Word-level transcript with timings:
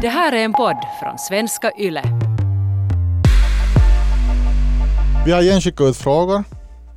Det 0.00 0.08
här 0.08 0.32
är 0.32 0.44
en 0.44 0.52
podd 0.52 0.76
från 1.02 1.18
svenska 1.18 1.72
YLE. 1.78 2.02
Vi 5.26 5.32
har 5.32 5.42
igen 5.42 5.60
skickat 5.60 5.84
ut 5.84 5.96
frågor 5.96 6.44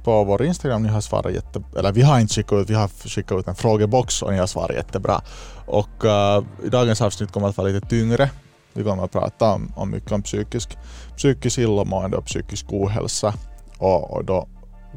på 0.04 0.24
vår 0.24 0.43
Instagram. 0.43 0.83
Ni 0.83 0.90
har 0.90 1.01
svarat 1.01 1.33
jätte... 1.33 1.64
Eller 1.77 1.92
vi 1.92 2.01
har 2.01 2.19
inte 2.19 2.33
skickat 2.33 2.59
ut, 2.59 2.69
vi 2.69 2.74
har 2.74 2.87
skickat 2.87 3.40
ut 3.40 3.48
en 3.48 3.56
frågebox 3.56 4.22
och 4.22 4.32
ni 4.32 4.37
har 4.37 4.48
svarat 4.48 4.75
jättebra. 4.75 5.22
Och 5.66 6.06
uh, 6.06 6.66
i 6.66 6.69
dagens 6.69 7.01
avsnitt 7.01 7.32
kommer 7.32 7.48
att 7.48 7.58
vara 7.58 7.67
lite 7.67 7.87
tyngre. 7.87 8.29
Vi 8.73 8.83
kommer 8.83 9.04
att 9.04 9.11
prata 9.11 9.54
om, 9.54 9.73
om 9.75 9.91
mycket 9.91 10.11
om 10.11 10.21
psykisk, 10.21 10.77
psykisk 11.18 11.57
illamående 11.57 12.18
och 12.18 12.25
psykisk 12.25 12.65
ohälsa. 12.70 13.33
Och, 13.77 14.11
och 14.11 14.25
då 14.25 14.47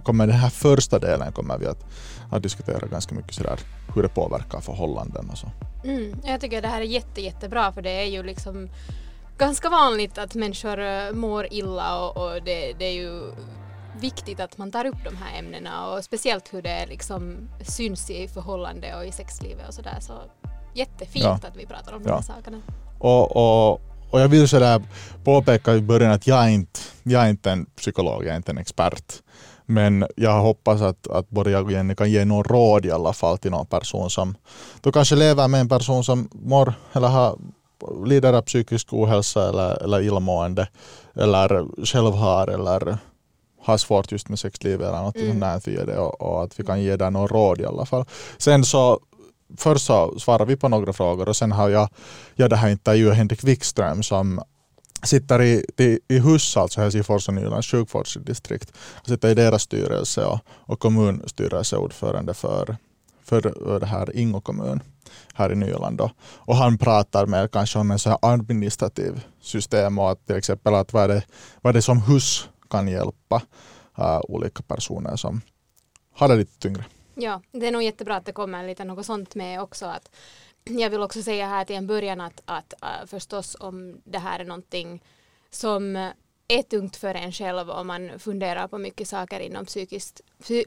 kommer 0.02 0.26
den 0.26 0.36
här 0.36 0.50
första 0.50 0.98
delen 0.98 1.32
kommer 1.32 1.58
vi 1.58 1.66
att, 1.66 1.84
att 2.30 2.42
diskutera 2.42 2.86
ganska 2.86 3.14
mycket 3.14 3.34
sådär 3.34 3.58
hur 3.94 4.02
det 4.02 4.08
påverkar 4.08 4.60
förhållanden 4.60 5.30
och 5.30 5.38
så. 5.38 5.50
Mm, 5.84 6.20
jag 6.24 6.40
tycker 6.40 6.62
det 6.62 6.68
här 6.68 6.80
är 6.80 6.84
jätte, 6.84 7.20
jättebra 7.20 7.72
för 7.72 7.82
det 7.82 7.90
är 7.90 8.06
ju 8.06 8.22
liksom 8.22 8.68
ganska 9.38 9.68
vanligt 9.68 10.18
att 10.18 10.34
människor 10.34 10.80
eh, 10.80 11.12
mår 11.12 11.52
illa 11.52 11.98
och, 11.98 12.16
och 12.16 12.42
det, 12.44 12.72
det, 12.78 12.84
är 12.84 12.92
ju 12.92 13.32
viktigt 14.00 14.40
att 14.40 14.58
man 14.58 14.70
tar 14.70 14.84
upp 14.84 15.04
de 15.04 15.16
här 15.16 15.38
ämnena 15.38 15.86
och 15.90 16.04
speciellt 16.04 16.54
hur 16.54 16.62
det 16.62 16.86
liksom 16.86 17.48
syns 17.60 18.10
i 18.10 18.28
förhållande 18.28 18.94
och 18.94 19.04
i 19.04 19.12
sexlivet 19.12 19.68
och 19.68 19.74
sådär 19.74 19.98
så 20.00 20.12
jättefint 20.74 21.24
ja. 21.24 21.38
att 21.42 21.56
vi 21.56 21.66
pratar 21.66 21.92
om 21.92 22.02
ja. 22.02 22.08
de 22.08 22.14
här 22.14 22.22
sakerna. 22.22 22.60
Och, 22.98 23.36
och, 23.36 23.80
och 24.10 24.20
jag 24.20 24.28
vill 24.28 24.48
sådär 24.48 24.82
påpeka 25.24 25.74
i 25.74 25.80
början 25.80 26.12
att 26.12 26.26
jag 26.26 26.44
är 26.44 26.48
inte, 26.48 26.80
jag 27.02 27.22
är 27.22 27.28
inte 27.28 27.50
en 27.50 27.66
psykolog, 27.66 28.24
jag 28.24 28.32
är 28.32 28.36
inte 28.36 28.52
en 28.52 28.58
expert. 28.58 29.22
Men 29.66 30.06
jag 30.16 30.40
hoppas 30.40 30.80
att, 30.80 31.06
att 31.06 31.30
både 31.30 31.50
jag 31.50 31.64
och 31.64 31.72
Jenny 31.72 31.94
kan 31.94 32.10
ge 32.10 32.24
någon 32.24 32.44
råd 32.44 32.86
i 32.86 32.90
alla 32.90 33.12
fall 33.12 33.38
till 33.38 33.50
någon 33.50 33.66
person 33.66 34.10
som 34.10 34.34
då 34.80 34.92
kanske 34.92 35.16
lever 35.16 35.48
med 35.48 35.60
en 35.60 35.68
person 35.68 36.04
som 36.04 36.28
mår 36.32 36.74
eller 36.92 37.08
har, 37.08 37.38
lider 38.06 38.32
av 38.32 38.42
psykisk 38.42 38.92
ohälsa 38.92 39.48
eller, 39.48 39.82
eller 39.82 40.00
illamående 40.00 40.68
eller 41.14 41.84
själv 41.84 42.12
har 42.12 42.48
eller 42.48 42.98
har 43.62 43.76
svårt 43.76 44.12
just 44.12 44.28
med 44.28 44.38
sexlivet 44.38 44.88
eller 44.88 45.02
något 45.02 45.16
mm. 45.16 45.40
sånt 45.40 45.64
där 45.64 45.98
och, 45.98 46.20
och 46.20 46.44
att 46.44 46.60
vi 46.60 46.64
kan 46.64 46.82
ge 46.82 46.96
där 46.96 47.10
någon 47.10 47.28
råd 47.28 47.60
i 47.60 47.66
alla 47.66 47.86
fall. 47.86 48.04
Sen 48.38 48.64
så 48.64 49.00
först 49.56 49.86
så 49.86 50.18
svarar 50.18 50.46
vi 50.46 50.56
på 50.56 50.68
några 50.68 50.92
frågor 50.92 51.28
och 51.28 51.36
sen 51.36 51.52
har 51.52 51.68
jag, 51.68 51.88
jag 52.34 52.50
det 52.50 52.56
här 52.56 52.68
intervjuat 52.68 53.16
Henrik 53.16 53.44
Wikström 53.44 54.02
som 54.02 54.40
sitter 55.04 55.42
i, 55.42 55.66
i, 55.76 55.98
i 56.08 56.18
HUS, 56.18 56.56
alltså 56.56 56.80
Helsingfors 56.80 57.28
och 57.28 57.34
Nylands 57.34 57.68
sjukvårdsdistrikt. 57.68 58.72
Han 58.94 59.04
sitter 59.04 59.28
i 59.28 59.34
deras 59.34 59.62
styrelse 59.62 60.24
och, 60.24 60.38
och 60.48 60.80
kommunstyrelseordförande 60.80 62.34
för, 62.34 62.76
för 63.22 63.80
det 63.80 63.86
här 63.86 64.16
Ingo 64.16 64.40
kommun 64.40 64.80
här 65.34 65.52
i 65.52 65.56
Nyland. 65.56 65.98
Då. 65.98 66.10
Och 66.20 66.56
han 66.56 66.78
pratar 66.78 67.26
mer 67.26 67.48
kanske 67.48 67.78
om 67.78 67.90
en 67.90 67.98
så 67.98 68.18
administrativ 68.22 69.24
system 69.40 69.98
och 69.98 70.10
att 70.10 70.26
till 70.26 70.36
exempel 70.36 70.74
att 70.74 70.92
vad 70.92 71.04
är 71.04 71.08
det, 71.08 71.22
vad 71.60 71.70
är 71.70 71.74
det 71.74 71.82
som 71.82 72.00
HUS 72.00 72.48
kan 72.70 72.88
hjälpa 72.88 73.42
uh, 73.98 74.20
olika 74.28 74.62
personer 74.62 75.16
som 75.16 75.40
har 76.14 76.28
det 76.28 76.36
lite 76.36 76.58
tyngre. 76.58 76.84
Ja, 77.14 77.42
det 77.52 77.66
är 77.66 77.72
nog 77.72 77.82
jättebra 77.82 78.16
att 78.16 78.26
det 78.26 78.32
kommer 78.32 78.66
lite 78.66 78.84
något 78.84 79.06
sånt 79.06 79.34
med 79.34 79.62
också. 79.62 79.86
Att 79.86 80.10
jag 80.64 80.90
vill 80.90 81.02
också 81.02 81.22
säga 81.22 81.46
här 81.46 81.64
till 81.64 81.76
en 81.76 81.86
början 81.86 82.20
att, 82.20 82.42
att 82.44 82.74
uh, 82.82 83.06
förstås 83.06 83.56
om 83.60 84.00
det 84.04 84.18
här 84.18 84.40
är 84.40 84.44
någonting 84.44 85.02
som 85.50 85.96
är 86.48 86.62
tungt 86.62 86.96
för 86.96 87.14
en 87.14 87.32
själv 87.32 87.70
om 87.70 87.86
man 87.86 88.18
funderar 88.18 88.68
på 88.68 88.78
mycket 88.78 89.08
saker 89.08 89.40
inom 89.40 89.66
psykisk, 89.66 90.20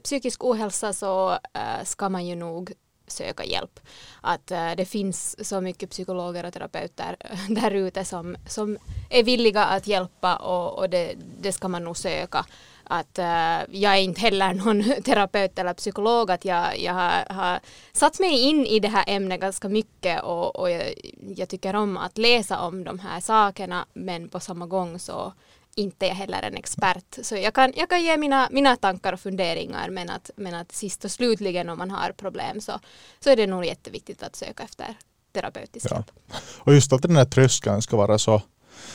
psykisk 0.04 0.44
ohälsa 0.44 0.92
så 0.92 1.32
uh, 1.32 1.84
ska 1.84 2.08
man 2.08 2.26
ju 2.26 2.34
nog 2.34 2.72
söka 3.06 3.44
hjälp. 3.44 3.80
Att 4.20 4.50
uh, 4.50 4.72
det 4.76 4.84
finns 4.84 5.48
så 5.48 5.60
mycket 5.60 5.90
psykologer 5.90 6.46
och 6.46 6.52
terapeuter 6.52 7.16
där 7.48 7.70
ute 7.70 8.04
som, 8.04 8.36
som 8.46 8.78
är 9.10 9.22
villiga 9.22 9.64
att 9.64 9.86
hjälpa 9.86 10.36
och, 10.36 10.78
och 10.78 10.90
det, 10.90 11.14
det 11.40 11.52
ska 11.52 11.68
man 11.68 11.84
nog 11.84 11.96
söka 11.96 12.46
att 12.88 13.18
uh, 13.18 13.76
jag 13.80 13.92
är 13.96 14.00
inte 14.00 14.20
heller 14.20 14.54
någon 14.54 14.84
terapeut 15.04 15.58
eller 15.58 15.74
psykolog, 15.74 16.30
att 16.30 16.44
jag, 16.44 16.78
jag 16.80 16.92
har, 16.92 17.34
har 17.34 17.60
satt 17.92 18.20
mig 18.20 18.40
in 18.40 18.66
i 18.66 18.80
det 18.80 18.88
här 18.88 19.04
ämnet 19.06 19.40
ganska 19.40 19.68
mycket 19.68 20.22
och, 20.22 20.56
och 20.56 20.70
jag, 20.70 20.94
jag, 21.36 21.48
tycker 21.48 21.76
om 21.76 21.96
att 21.96 22.18
läsa 22.18 22.60
om 22.60 22.84
de 22.84 22.98
här 22.98 23.20
sakerna 23.20 23.86
men 23.92 24.28
på 24.28 24.40
samma 24.40 24.66
gång 24.66 24.98
så 24.98 25.32
inte 25.74 26.06
är 26.06 26.08
jag 26.08 26.14
heller 26.14 26.42
en 26.42 26.56
expert. 26.56 27.18
Så 27.22 27.36
jag 27.36 27.54
kan, 27.54 27.72
jag 27.76 27.88
kan 27.88 28.02
ge 28.02 28.16
mina, 28.16 28.48
mina 28.50 28.76
tankar 28.76 29.12
och 29.12 29.20
funderingar 29.20 29.90
men 29.90 30.10
att, 30.10 30.30
men 30.36 30.54
att 30.54 30.72
sist 30.72 31.04
och 31.04 31.10
slutligen 31.10 31.68
om 31.68 31.78
man 31.78 31.90
har 31.90 32.12
problem 32.12 32.60
så, 32.60 32.80
så 33.20 33.30
är 33.30 33.36
det 33.36 33.46
nog 33.46 33.64
jätteviktigt 33.64 34.22
att 34.22 34.36
söka 34.36 34.62
efter 34.62 34.94
terapeutisk 35.32 35.86
ja. 35.90 35.94
hjälp. 35.96 36.10
Och 36.58 36.74
just 36.74 36.92
att 36.92 37.02
den 37.02 37.16
här 37.16 37.24
tröskeln 37.24 37.82
ska 37.82 37.96
vara 37.96 38.18
så 38.18 38.42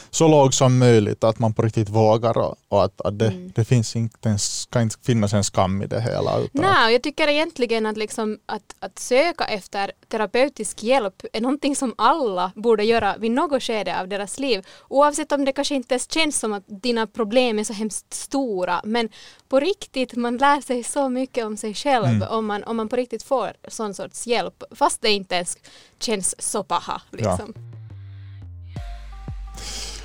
så 0.10 0.28
låg 0.28 0.54
som 0.54 0.78
möjligt, 0.78 1.24
att 1.24 1.40
man 1.40 1.54
på 1.54 1.62
riktigt 1.62 1.90
vågar 1.90 2.38
och, 2.38 2.84
att, 2.84 3.02
att 3.02 3.20
det, 3.20 3.28
mm. 3.28 3.52
det 3.56 3.66
finns 3.66 3.96
inte 3.96 4.30
en, 4.30 4.38
kan 4.70 4.82
inte 4.82 4.96
finnas 5.02 5.34
en 5.34 5.44
skam 5.44 5.82
i 5.82 5.88
det 5.88 6.02
hela. 6.02 6.40
Nej, 6.52 6.94
jag 6.94 7.04
tycker 7.04 7.28
egentligen 7.28 7.86
att, 7.86 7.98
liksom, 7.98 8.40
att, 8.46 8.76
att 8.80 9.00
söka 9.00 9.44
efter 9.44 9.92
terapeutisk 10.08 10.84
hjälp 10.84 11.24
är 11.34 11.42
någonting 11.42 11.76
som 11.76 11.94
alla 11.98 12.52
borde 12.56 12.84
göra 12.84 13.18
vid 13.18 13.32
något 13.32 13.64
skede 13.64 14.00
av 14.00 14.08
deras 14.08 14.40
liv. 14.40 14.66
Oavsett 14.88 15.32
om 15.32 15.46
det 15.46 15.52
kanske 15.52 15.76
inte 15.76 15.94
ens 15.94 16.12
känns 16.12 16.40
som 16.40 16.54
att 16.54 16.64
dina 16.68 17.08
problem 17.08 17.60
är 17.60 17.64
så 17.64 17.74
hemskt 17.74 18.14
stora, 18.14 18.82
men 18.84 19.10
på 19.50 19.60
riktigt, 19.60 20.16
man 20.16 20.38
lär 20.38 20.62
sig 20.62 20.84
så 20.84 21.10
mycket 21.10 21.46
om 21.46 21.58
sig 21.58 21.74
själv 21.74 22.06
mm. 22.06 22.28
om, 22.30 22.46
man, 22.46 22.64
om 22.64 22.78
man 22.78 22.90
på 22.90 22.96
riktigt 22.96 23.24
får 23.24 23.54
sån 23.68 23.94
sorts 23.94 24.28
hjälp, 24.28 24.64
fast 24.72 25.02
det 25.02 25.12
inte 25.12 25.36
ens 25.36 25.58
känns 26.00 26.42
så 26.42 26.64
paha. 26.64 27.02
Liksom. 27.12 27.54
Ja. 27.56 27.73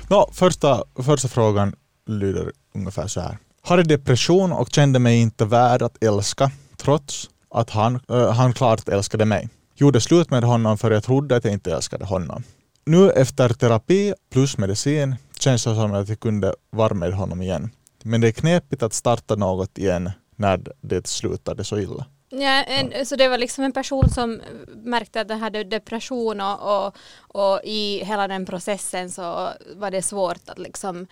No, 0.09 0.29
första, 0.31 0.83
första 1.03 1.27
frågan 1.27 1.75
lyder 2.05 2.51
ungefär 2.75 3.07
så 3.07 3.21
här. 3.21 3.37
Hade 3.61 3.83
depression 3.83 4.51
och 4.51 4.69
kände 4.71 4.99
mig 4.99 5.17
inte 5.17 5.45
värd 5.45 5.81
att 5.81 6.03
älska 6.03 6.51
trots 6.77 7.29
att 7.49 7.69
han, 7.69 7.99
äh, 8.09 8.31
han 8.31 8.53
klart 8.53 8.89
älskade 8.89 9.25
mig. 9.25 9.49
Gjorde 9.75 10.01
slut 10.01 10.29
med 10.29 10.43
honom 10.43 10.77
för 10.77 10.91
jag 10.91 11.03
trodde 11.03 11.35
att 11.35 11.43
jag 11.43 11.53
inte 11.53 11.73
älskade 11.73 12.05
honom. 12.05 12.43
Nu 12.85 13.11
efter 13.11 13.49
terapi 13.49 14.13
plus 14.31 14.57
medicin 14.57 15.15
känns 15.39 15.63
det 15.63 15.75
som 15.75 15.93
att 15.93 16.09
jag 16.09 16.19
kunde 16.19 16.55
vara 16.69 16.93
med 16.93 17.13
honom 17.13 17.41
igen. 17.41 17.69
Men 18.03 18.21
det 18.21 18.27
är 18.27 18.31
knepigt 18.31 18.83
att 18.83 18.93
starta 18.93 19.35
något 19.35 19.77
igen 19.77 20.11
när 20.35 20.59
det 20.81 21.07
slutade 21.07 21.63
så 21.63 21.79
illa. 21.79 22.05
Ja, 22.29 22.63
en, 22.63 23.05
så 23.05 23.15
det 23.15 23.27
var 23.27 23.37
liksom 23.37 23.63
en 23.63 23.71
person 23.71 24.09
som 24.09 24.41
märkte 24.67 25.21
att 25.21 25.27
den 25.27 25.39
hade 25.39 25.63
depression 25.63 26.41
och, 26.41 26.85
och, 26.85 26.97
och, 27.17 27.61
i 27.63 28.03
hela 28.03 28.27
den 28.27 28.45
processen 28.45 29.11
så 29.11 29.49
var 29.75 29.91
det 29.91 30.01
svårt 30.01 30.49
att 30.49 30.59
liksom 30.59 31.07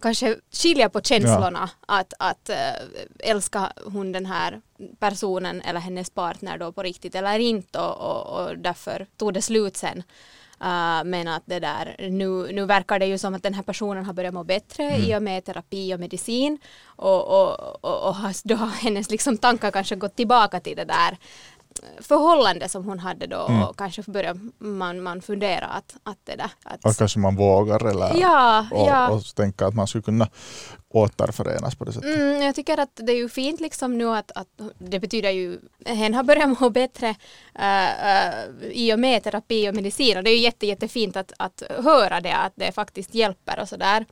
kanske 0.00 0.36
skilja 0.50 0.88
på 0.88 1.00
känslorna 1.00 1.70
ja. 1.88 1.98
att, 1.98 2.14
att 2.18 2.48
äh, 2.48 2.56
älska 3.18 3.72
hon 3.84 4.12
den 4.12 4.26
här 4.26 4.60
personen 4.98 5.60
eller 5.60 5.80
hennes 5.80 6.10
partner 6.10 6.58
då 6.58 6.72
på 6.72 6.82
riktigt 6.82 7.14
eller 7.14 7.38
inte 7.38 7.78
och, 7.78 7.96
och, 7.96 8.40
och 8.40 8.58
därför 8.58 9.06
tog 9.16 9.34
det 9.34 9.42
slut 9.42 9.76
sen. 9.76 10.02
Uh, 10.62 11.04
men 11.04 11.28
att 11.28 11.42
det 11.46 11.60
där, 11.60 11.96
nu, 11.98 12.52
nu 12.52 12.66
verkar 12.66 12.98
det 12.98 13.06
ju 13.06 13.18
som 13.18 13.34
att 13.34 13.42
den 13.42 13.54
här 13.54 13.62
personen 13.62 14.04
har 14.04 14.12
börjat 14.12 14.34
må 14.34 14.44
bättre 14.44 14.84
mm. 14.84 15.02
i 15.02 15.16
och 15.16 15.22
med 15.22 15.44
terapi 15.44 15.94
och 15.94 16.00
medicin 16.00 16.58
och, 16.84 17.26
och, 17.26 17.84
och, 17.84 18.08
och 18.08 18.16
då 18.44 18.54
har 18.54 18.66
hennes 18.82 19.10
liksom 19.10 19.38
tankar 19.38 19.70
kanske 19.70 19.96
gått 19.96 20.16
tillbaka 20.16 20.60
till 20.60 20.76
det 20.76 20.84
där 20.84 21.18
förhållande 22.00 22.68
som 22.68 22.84
hon 22.84 22.98
hade 22.98 23.26
då 23.26 23.46
mm. 23.46 23.62
och 23.62 23.78
kanske 23.78 24.02
börjar 24.02 24.38
man, 24.58 25.02
man 25.02 25.22
fundera 25.22 25.66
att, 25.66 25.96
att 26.02 26.18
det 26.24 26.36
där. 26.36 26.50
Att, 26.64 26.84
och 26.84 26.96
kanske 26.96 27.18
man 27.18 27.36
vågar 27.36 27.86
eller 27.86 28.20
ja, 28.20 28.66
och, 28.70 28.88
ja. 28.88 29.08
och 29.08 29.24
tänka 29.34 29.66
att 29.66 29.74
man 29.74 29.86
skulle 29.86 30.02
kunna 30.02 30.28
återförenas 30.88 31.74
på 31.74 31.84
det 31.84 31.92
sättet. 31.92 32.14
Mm, 32.14 32.42
jag 32.42 32.54
tycker 32.54 32.78
att 32.78 32.90
det 32.94 33.12
är 33.12 33.16
ju 33.16 33.28
fint 33.28 33.60
liksom 33.60 33.98
nu 33.98 34.08
att, 34.08 34.30
att 34.34 34.48
det 34.78 35.00
betyder 35.00 35.30
ju, 35.30 35.60
hen 35.86 36.14
har 36.14 36.22
börjat 36.22 36.60
må 36.60 36.70
bättre 36.70 37.08
uh, 37.08 38.64
uh, 38.64 38.66
i 38.70 38.94
och 38.94 38.98
med 38.98 39.22
terapi 39.22 39.70
och 39.70 39.74
medicin 39.74 40.16
och 40.16 40.24
det 40.24 40.30
är 40.30 40.34
ju 40.34 40.42
jätte, 40.42 40.66
jättefint 40.66 41.16
att, 41.16 41.32
att 41.38 41.62
höra 41.84 42.20
det, 42.20 42.36
att 42.36 42.52
det 42.54 42.72
faktiskt 42.72 43.14
hjälper 43.14 43.60
och 43.60 43.68
sådär. 43.68 44.06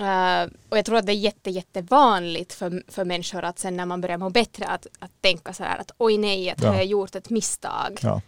Uh, 0.00 0.52
och 0.68 0.78
jag 0.78 0.84
tror 0.84 0.96
att 0.96 1.06
det 1.06 1.12
är 1.12 1.16
jätte, 1.16 1.50
jättevanligt 1.50 2.52
för, 2.52 2.82
för 2.88 3.04
människor 3.04 3.44
att 3.44 3.58
sen 3.58 3.76
när 3.76 3.86
man 3.86 4.00
börjar 4.00 4.18
må 4.18 4.30
bättre 4.30 4.66
att, 4.66 4.86
att 4.98 5.10
tänka 5.20 5.52
så 5.52 5.64
här 5.64 5.78
att 5.78 5.90
oj 5.98 6.18
nej, 6.18 6.50
att 6.50 6.62
ja. 6.62 6.68
har 6.68 6.74
jag 6.74 6.84
gjort 6.84 7.14
ett 7.14 7.30
misstag. 7.30 7.98
Ja. 8.02 8.20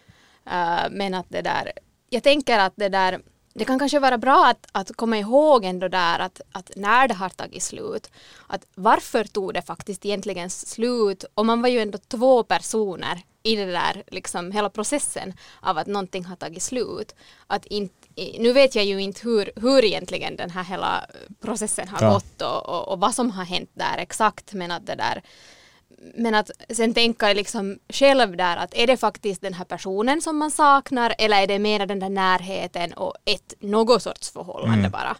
Uh, 0.47 0.91
men 0.91 1.13
att 1.13 1.25
det 1.29 1.41
där, 1.41 1.71
jag 2.09 2.23
tänker 2.23 2.59
att 2.59 2.73
det 2.75 2.89
där, 2.89 3.19
det 3.53 3.65
kan 3.65 3.79
kanske 3.79 3.99
vara 3.99 4.17
bra 4.17 4.47
att, 4.47 4.67
att 4.71 4.95
komma 4.95 5.17
ihåg 5.17 5.63
ändå 5.65 5.87
där 5.87 6.19
att, 6.19 6.41
att 6.51 6.71
när 6.75 7.07
det 7.07 7.13
har 7.13 7.29
tagit 7.29 7.63
slut, 7.63 8.11
att 8.47 8.65
varför 8.75 9.23
tog 9.23 9.53
det 9.53 9.61
faktiskt 9.61 10.05
egentligen 10.05 10.49
slut? 10.49 11.25
Och 11.33 11.45
man 11.45 11.61
var 11.61 11.69
ju 11.69 11.79
ändå 11.79 11.97
två 11.97 12.43
personer 12.43 13.21
i 13.43 13.55
det 13.55 13.65
där, 13.65 14.03
liksom 14.07 14.51
hela 14.51 14.69
processen 14.69 15.33
av 15.61 15.77
att 15.77 15.87
någonting 15.87 16.25
har 16.25 16.35
tagit 16.35 16.63
slut. 16.63 17.15
Att 17.47 17.65
inte 17.65 18.04
nu 18.39 18.53
vet 18.53 18.75
jag 18.75 18.85
ju 18.85 19.01
inte 19.01 19.21
hur, 19.23 19.51
hur 19.55 19.85
egentligen 19.85 20.35
den 20.35 20.49
här 20.49 20.63
hela 20.63 21.05
processen 21.41 21.87
har 21.87 22.01
ja. 22.01 22.13
gått 22.13 22.41
och, 22.41 22.69
och, 22.69 22.87
och, 22.87 22.99
vad 22.99 23.15
som 23.15 23.31
har 23.31 23.43
hänt 23.43 23.69
där 23.73 23.97
exakt 23.97 24.53
men 24.53 24.71
att 24.71 24.85
det 24.85 24.95
där 24.95 25.21
men 26.15 26.35
att 26.35 26.51
sen 26.69 26.93
tänka 26.93 27.33
liksom 27.33 27.79
själv 27.89 28.37
där 28.37 28.57
att 28.57 28.73
är 28.73 28.87
det 28.87 28.97
faktiskt 28.97 29.41
den 29.41 29.53
här 29.53 29.65
personen 29.65 30.21
som 30.21 30.37
man 30.37 30.51
saknar 30.51 31.15
eller 31.17 31.41
är 31.41 31.47
det 31.47 31.59
mer 31.59 31.85
den 31.85 31.99
där 31.99 32.09
närheten 32.09 32.93
och 32.93 33.13
ett 33.25 33.53
något 33.59 34.03
sorts 34.03 34.31
förhållande 34.31 34.79
Mm. 34.79 34.91
bara 34.91 35.17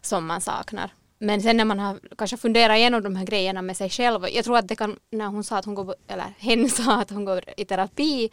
som 0.00 0.26
man 0.26 0.40
saknar. 0.40 0.90
Men 1.18 1.42
sen 1.42 1.56
när 1.56 1.64
man 1.64 1.78
har 1.78 2.00
kanske 2.18 2.36
funderat 2.36 2.76
igenom 2.76 3.02
de 3.02 3.16
här 3.16 3.24
grejerna 3.24 3.62
med 3.62 3.76
sig 3.76 3.90
själv, 3.90 4.28
jag 4.28 4.44
tror 4.44 4.58
att 4.58 4.68
det 4.68 4.76
kan, 4.76 4.96
när 5.10 5.26
hon 5.26 5.44
sa 5.44 5.58
att 5.58 5.64
hon 5.64 5.74
går, 5.74 5.94
eller 6.08 6.34
hen 6.38 6.70
sa 6.70 7.00
att 7.00 7.10
hon 7.10 7.24
går 7.24 7.44
i 7.56 7.64
terapi, 7.64 8.30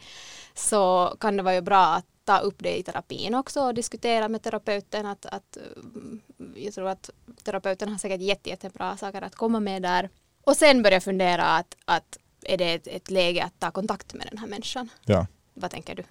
så 0.54 1.14
kan 1.20 1.36
det 1.36 1.42
vara 1.42 1.54
ju 1.54 1.60
bra 1.60 1.84
att 1.84 2.06
ta 2.24 2.38
upp 2.38 2.54
det 2.58 2.78
i 2.78 2.82
terapin 2.82 3.34
också 3.34 3.60
och 3.60 3.74
diskutera 3.74 4.28
med 4.28 4.42
terapeuten 4.42 5.06
att, 5.06 5.26
att 5.26 5.58
mm, 5.76 6.20
jag 6.56 6.74
tror 6.74 6.88
att 6.88 7.10
terapeuten 7.44 7.88
har 7.88 7.98
säkert 7.98 8.20
jätte, 8.20 8.50
jättebra 8.50 8.96
saker 8.96 9.22
att 9.22 9.34
komma 9.34 9.60
med 9.60 9.82
där. 9.82 10.10
Och 10.44 10.56
sen 10.56 10.82
börja 10.82 11.00
fundera 11.00 11.44
att, 11.44 11.76
att 11.84 12.18
är 12.42 12.56
det 12.56 12.74
ett, 12.74 12.86
ett 12.86 13.10
läge 13.10 13.44
att 13.44 13.60
ta 13.60 13.70
kontakt 13.70 14.14
med 14.14 14.26
den 14.30 14.38
här 14.38 14.46
människan? 14.46 14.88
Ja. 15.04 15.26
Vad 15.54 15.70
tänker 15.70 15.94
du? 15.94 16.02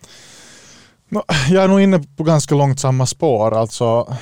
Nå, 1.10 1.24
jag 1.50 1.64
är 1.64 1.68
nog 1.68 1.82
inne 1.82 2.04
på 2.18 2.24
ganska 2.24 2.56
långt 2.56 2.80
samma 2.80 3.06
spår. 3.06 3.54
Alltså, 3.54 4.18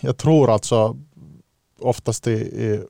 jag 0.00 0.16
tror 0.16 0.50
alltså 0.50 0.96
oftast 1.78 2.26
i, 2.26 2.32
i 2.32 2.84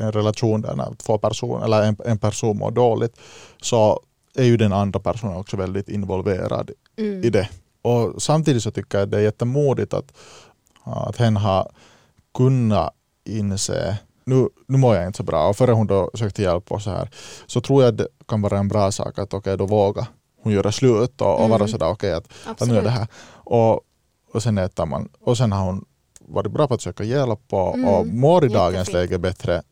en 0.00 0.12
relation 0.12 0.62
där 0.62 0.76
när 0.76 0.94
två 0.94 1.18
personer, 1.18 1.64
eller 1.64 1.82
en, 1.82 1.96
en 2.04 2.18
person 2.18 2.58
mår 2.58 2.70
dåligt 2.70 3.20
så 3.60 4.00
är 4.34 4.44
ju 4.44 4.56
den 4.56 4.72
andra 4.72 5.00
personen 5.00 5.36
också 5.36 5.56
väldigt 5.56 5.88
involverad 5.88 6.70
Mm. 6.98 7.24
i 7.24 7.30
det. 7.30 7.48
Och 7.82 8.22
samtidigt 8.22 8.62
så 8.62 8.70
tycker 8.70 8.98
jag 8.98 9.08
det 9.08 9.16
är 9.16 9.20
jättemodigt 9.22 9.94
att, 9.94 10.12
att 10.84 11.16
hen 11.16 11.36
har 11.36 11.70
kunnat 12.34 12.94
inse 13.24 13.98
nu, 14.24 14.48
nu 14.66 14.78
mår 14.78 14.96
jag 14.96 15.06
inte 15.06 15.16
så 15.16 15.22
bra 15.22 15.48
och 15.48 15.56
före 15.56 15.72
hon 15.72 15.86
då 15.86 16.10
sökte 16.14 16.42
hjälp 16.42 16.72
och 16.72 16.82
så 16.82 16.90
här 16.90 17.10
så 17.46 17.60
tror 17.60 17.84
jag 17.84 17.94
det 17.94 18.08
kan 18.28 18.42
vara 18.42 18.58
en 18.58 18.68
bra 18.68 18.92
sak 18.92 19.18
att 19.18 19.34
okej 19.34 19.56
då 19.56 19.66
våga 19.66 20.06
hon 20.42 20.52
göra 20.52 20.72
slut 20.72 21.20
och, 21.20 21.34
och 21.42 21.48
vara 21.48 21.54
Mm. 21.60 21.68
sådär 21.68 21.88
okej 21.88 22.12
att, 22.12 22.28
att 22.46 22.68
nu 22.68 22.76
är 22.78 22.82
det 22.82 22.90
här. 22.90 23.06
Och, 23.30 23.80
och 24.32 24.42
sen 24.42 24.58
äter 24.58 24.86
man 24.86 25.08
och 25.20 25.36
sen 25.36 25.52
har 25.52 25.64
hon 25.64 25.84
varit 26.20 26.52
bra 26.52 26.68
på 26.68 26.74
att 26.74 26.82
söka 26.82 27.04
hjälp 27.04 27.40
och, 27.50 27.74
Mm. 27.74 27.88
och 27.88 28.06
mår 28.06 28.44
i 28.44 28.48
dagens 28.48 28.88
Jättefint. 28.88 29.10
läge 29.10 29.18
bättre 29.18 29.62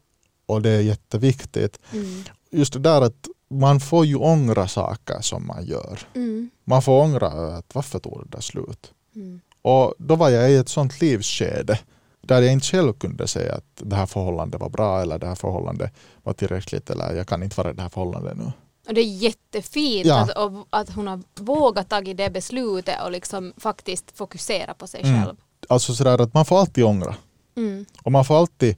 och 0.47 0.63
det 0.63 0.71
är 0.71 0.81
jätteviktigt. 0.81 1.79
Mm. 1.93 2.23
Just 2.51 2.73
det 2.73 2.79
där 2.79 3.01
att 3.03 3.27
man 3.51 3.81
får 3.81 4.07
ju 4.07 4.17
ångra 4.17 4.69
saker 4.69 5.21
som 5.21 5.47
man 5.47 5.67
gör. 5.67 5.99
Mm. 6.15 6.51
Man 6.65 6.83
får 6.83 7.03
ångra 7.03 7.27
att 7.29 7.75
varför 7.75 7.99
tog 7.99 8.23
det 8.25 8.29
där 8.37 8.41
slut? 8.41 8.93
Mm. 9.17 9.41
Och 9.63 9.95
då 9.99 10.15
var 10.17 10.29
jag 10.31 10.51
i 10.51 10.57
ett 10.57 10.69
sånt 10.69 11.01
livsskede 11.01 11.79
där 12.21 12.43
jag 12.43 12.53
inte 12.53 12.67
själv 12.67 12.93
kunde 12.93 13.27
säga 13.29 13.55
att 13.55 13.65
det 13.77 13.97
här 13.97 14.07
förhållandet 14.07 14.61
var 14.61 14.69
bra 14.69 15.03
eller 15.03 15.19
det 15.19 15.27
här 15.27 15.35
förhållandet 15.35 15.93
var 16.23 16.33
tillräckligt 16.33 16.91
eller 16.91 17.15
jag 17.15 17.27
kan 17.29 17.43
inte 17.43 17.57
vara 17.57 17.71
i 17.71 17.75
det 17.75 17.83
här 17.83 17.89
förhållandet 17.89 18.37
nu. 18.37 18.53
Och 18.89 18.95
det 18.95 19.01
är 19.01 19.05
jättefint 19.23 20.07
Ja. 20.07 20.21
att, 20.35 20.67
att 20.71 20.91
hon 20.95 21.07
har 21.07 21.23
vågat 21.41 21.89
ta 21.89 22.01
det 22.01 22.31
beslutet 22.31 22.95
och 23.05 23.11
liksom 23.11 23.53
faktiskt 23.57 24.11
fokusera 24.19 24.75
på 24.75 24.87
sig 24.87 25.01
Mm. 25.03 25.25
själv. 25.25 25.37
Alltså 25.69 25.95
sådär 25.95 26.21
att 26.21 26.35
man 26.35 26.45
får 26.45 26.59
alltid 26.61 26.85
ångra 26.85 27.15
Mm. 27.57 27.85
och 28.03 28.13
man 28.13 28.25
får 28.25 28.39
alltid 28.39 28.77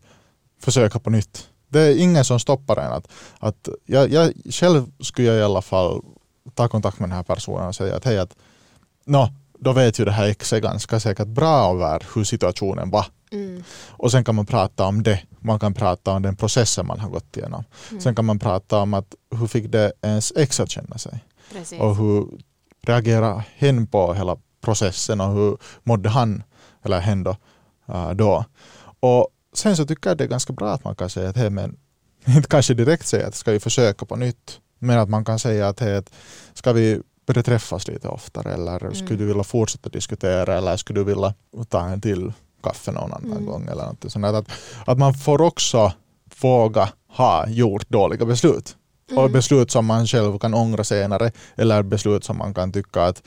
försöka 0.61 0.99
på 0.99 1.11
nytt. 1.11 1.49
Det 1.69 1.81
är 1.81 1.99
ingen 1.99 2.25
som 2.25 2.41
stoppar 2.41 2.76
en. 2.76 2.93
Att, 2.93 3.09
att 3.38 3.69
jag, 3.87 4.11
jag, 4.12 4.32
själv 4.50 4.87
skulle 5.00 5.29
jag 5.29 5.38
i 5.38 5.43
alla 5.43 5.62
fall 5.62 6.03
ta 6.55 6.69
kontakt 6.69 7.00
med 7.00 7.09
den 7.09 7.17
här 7.17 7.23
personen 7.23 7.67
och 7.67 7.75
säga 7.75 7.97
att 7.97 8.05
hej, 8.05 8.19
att, 8.19 8.37
nå, 9.05 9.29
då 9.59 9.73
vet 9.73 9.99
ju 9.99 10.05
det 10.05 10.12
här 10.12 10.26
exet 10.26 10.62
ganska 10.62 11.00
säkert 11.00 11.26
bra 11.29 11.70
över 11.75 12.06
hur 12.15 12.25
situationen 12.25 12.91
var. 12.91 13.06
Mm. 13.32 13.65
Och 13.88 14.11
sen 14.11 14.25
kan 14.25 14.35
man 14.35 14.47
prata 14.47 14.85
om 14.85 15.03
det. 15.03 15.23
Man 15.41 15.59
kan 15.59 15.75
prata 15.75 16.12
om 16.12 16.23
den 16.23 16.37
processen 16.37 16.87
man 16.87 17.00
har 17.00 17.11
gått 17.11 17.37
igenom. 17.37 17.65
Mm. 17.91 18.00
Sen 18.00 18.15
kan 18.15 18.25
man 18.25 18.38
prata 18.38 18.79
om 18.79 18.94
att 18.94 19.15
hur 19.31 19.47
fick 19.47 19.73
det 19.73 19.93
ens 20.03 20.32
ex 20.37 20.61
att 20.61 20.70
känna 20.70 20.99
sig? 20.99 21.25
Precis. 21.53 21.81
Och 21.81 21.97
hur 21.97 22.29
reagerade 22.82 23.44
hen 23.56 23.87
på 23.87 24.15
hela 24.15 24.37
processen 24.61 25.20
och 25.20 25.32
hur 25.32 25.56
mådde 25.82 26.09
han 26.09 26.43
eller 26.82 27.00
hen 27.00 27.25
då? 27.25 27.37
äh, 27.88 28.11
då. 28.11 28.44
Och 29.00 29.29
sen 29.55 29.77
så 29.77 29.87
tycker 29.87 30.11
jag 30.11 30.19
det 30.19 30.25
är 30.25 30.29
ganska 30.29 30.53
bra 30.53 30.73
att 30.73 30.85
man 30.85 30.95
kan 30.97 31.11
säga 31.11 31.29
att 31.29 31.37
hej 31.37 31.50
men 31.50 31.77
inte 32.27 32.49
kanske 32.49 32.75
direkt 32.75 33.06
säga 33.06 33.27
att 33.27 33.35
ska 33.35 33.53
vi 33.53 33.61
försöka 33.61 34.06
på 34.06 34.17
nytt 34.17 34.61
men 34.79 34.99
att 34.99 35.09
man 35.09 35.25
kan 35.25 35.39
säga 35.39 35.69
att 35.69 35.81
hej 35.81 36.03
ska 36.55 36.73
vi 36.73 37.00
börja 37.27 37.43
träffas 37.43 37.89
lite 37.89 38.09
oftare 38.09 38.53
eller 38.55 38.81
Mm. 38.83 38.95
skulle 38.95 39.19
du 39.19 39.27
vilja 39.27 39.45
fortsätta 39.45 39.89
diskutera 39.89 40.59
eller 40.59 40.77
skulle 40.77 41.00
du 41.00 41.05
vilja 41.05 41.35
ta 41.69 41.81
en 41.87 42.00
till 42.00 42.33
kaffe 42.62 42.93
någon 42.93 43.12
annan 43.12 43.33
Mm. 43.33 43.47
gång 43.47 43.69
eller 43.69 43.87
något 43.87 44.12
sånt. 44.12 44.25
Att, 44.25 44.47
att 44.87 44.99
man 44.99 45.15
får 45.15 45.41
också 45.43 45.93
våga 46.41 46.89
ha 47.09 47.49
gjort 47.49 47.89
dåliga 47.89 48.25
beslut 48.27 48.77
och 49.11 49.19
Mm. 49.19 49.33
beslut 49.33 49.71
som 49.71 49.87
man 49.87 50.06
själv 50.06 50.39
kan 50.39 50.55
ångra 50.55 50.85
senare 50.85 51.33
eller 51.56 51.83
beslut 51.83 52.25
som 52.25 52.39
man 52.39 52.55
kan 52.55 52.73
tycka 52.73 53.03
att 53.05 53.23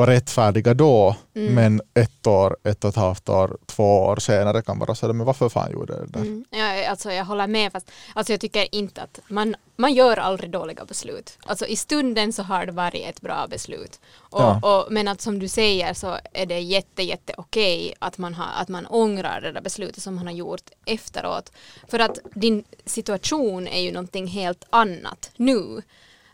var 0.00 0.06
rättfärdiga 0.06 0.74
då 0.74 1.16
Mm. 1.34 1.54
men 1.54 1.80
ett 1.94 2.26
år, 2.26 2.56
ett 2.64 2.84
och 2.84 2.90
ett 2.90 2.96
halvt 2.96 3.28
år, 3.28 3.56
två 3.66 3.98
år 3.98 4.16
senare 4.16 4.62
kan 4.62 4.78
vara 4.78 4.94
sådär 4.94 5.14
men 5.14 5.26
varför 5.26 5.48
fan 5.48 5.72
gjorde 5.72 5.92
jag 5.92 6.02
det 6.06 6.12
där? 6.12 6.20
Mm. 6.20 6.44
Ja, 6.50 6.88
alltså 6.90 7.12
jag 7.12 7.24
håller 7.24 7.46
med 7.46 7.72
fast 7.72 7.90
alltså 8.14 8.32
jag 8.32 8.40
tycker 8.40 8.74
inte 8.74 9.02
att 9.02 9.20
man, 9.28 9.56
man 9.76 9.94
gör 9.94 10.16
aldrig 10.16 10.50
dåliga 10.50 10.84
beslut. 10.84 11.38
Alltså 11.46 11.66
i 11.66 11.76
stunden 11.76 12.32
så 12.32 12.42
har 12.42 12.66
det 12.66 12.72
varit 12.72 13.06
ett 13.08 13.20
bra 13.20 13.46
beslut. 13.50 14.00
Och, 14.16 14.40
Ja. 14.40 14.60
och, 14.62 14.92
men 14.92 15.08
att 15.08 15.20
som 15.20 15.38
du 15.38 15.48
säger 15.48 15.94
så 15.94 16.18
är 16.32 16.46
det 16.46 16.60
jätte, 16.60 17.02
jätte 17.02 17.32
okej 17.36 17.94
att 17.98 18.18
man, 18.18 18.34
har, 18.34 18.62
att 18.62 18.68
man 18.68 18.86
ångrar 18.86 19.40
det 19.40 19.52
där 19.52 19.60
beslutet 19.60 20.02
som 20.02 20.14
man 20.14 20.26
har 20.26 20.34
gjort 20.34 20.70
efteråt. 20.86 21.52
För 21.88 21.98
att 21.98 22.18
din 22.34 22.64
situation 22.86 23.68
är 23.68 23.80
ju 23.80 23.92
någonting 23.92 24.26
helt 24.26 24.64
annat 24.70 25.30
nu. 25.36 25.82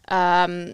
Ehm, 0.08 0.70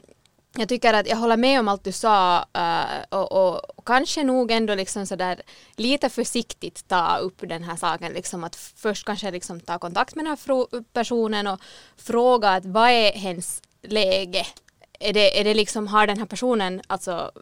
jag 0.58 0.68
tycker 0.68 0.94
att 0.94 1.06
jag 1.06 1.16
håller 1.16 1.36
med 1.36 1.60
om 1.60 1.68
allt 1.68 1.84
du 1.84 1.92
sa 1.92 2.46
uh, 2.58 3.18
och, 3.18 3.32
och, 3.32 3.78
och 3.78 3.86
kanske 3.86 4.24
nog 4.24 4.50
ändå 4.50 4.74
liksom 4.74 5.06
sådär 5.06 5.42
lite 5.76 6.08
försiktigt 6.08 6.88
ta 6.88 7.16
upp 7.16 7.40
den 7.40 7.64
här 7.64 7.76
saken. 7.76 8.12
Liksom 8.12 8.44
att 8.44 8.56
först 8.56 9.06
kanske 9.06 9.30
liksom 9.30 9.60
ta 9.60 9.78
kontakt 9.78 10.14
med 10.14 10.24
den 10.24 10.36
här 10.36 10.82
personen 10.92 11.46
och 11.46 11.60
fråga 11.96 12.50
att 12.50 12.64
vad 12.64 12.90
är 12.90 13.12
hens 13.12 13.62
läge? 13.82 14.46
Är 15.00 15.12
det, 15.12 15.40
är 15.40 15.44
det 15.44 15.54
liksom, 15.54 15.86
har 15.86 16.06
den 16.06 16.18
här 16.18 16.26
personen, 16.26 16.82
alltså 16.86 17.32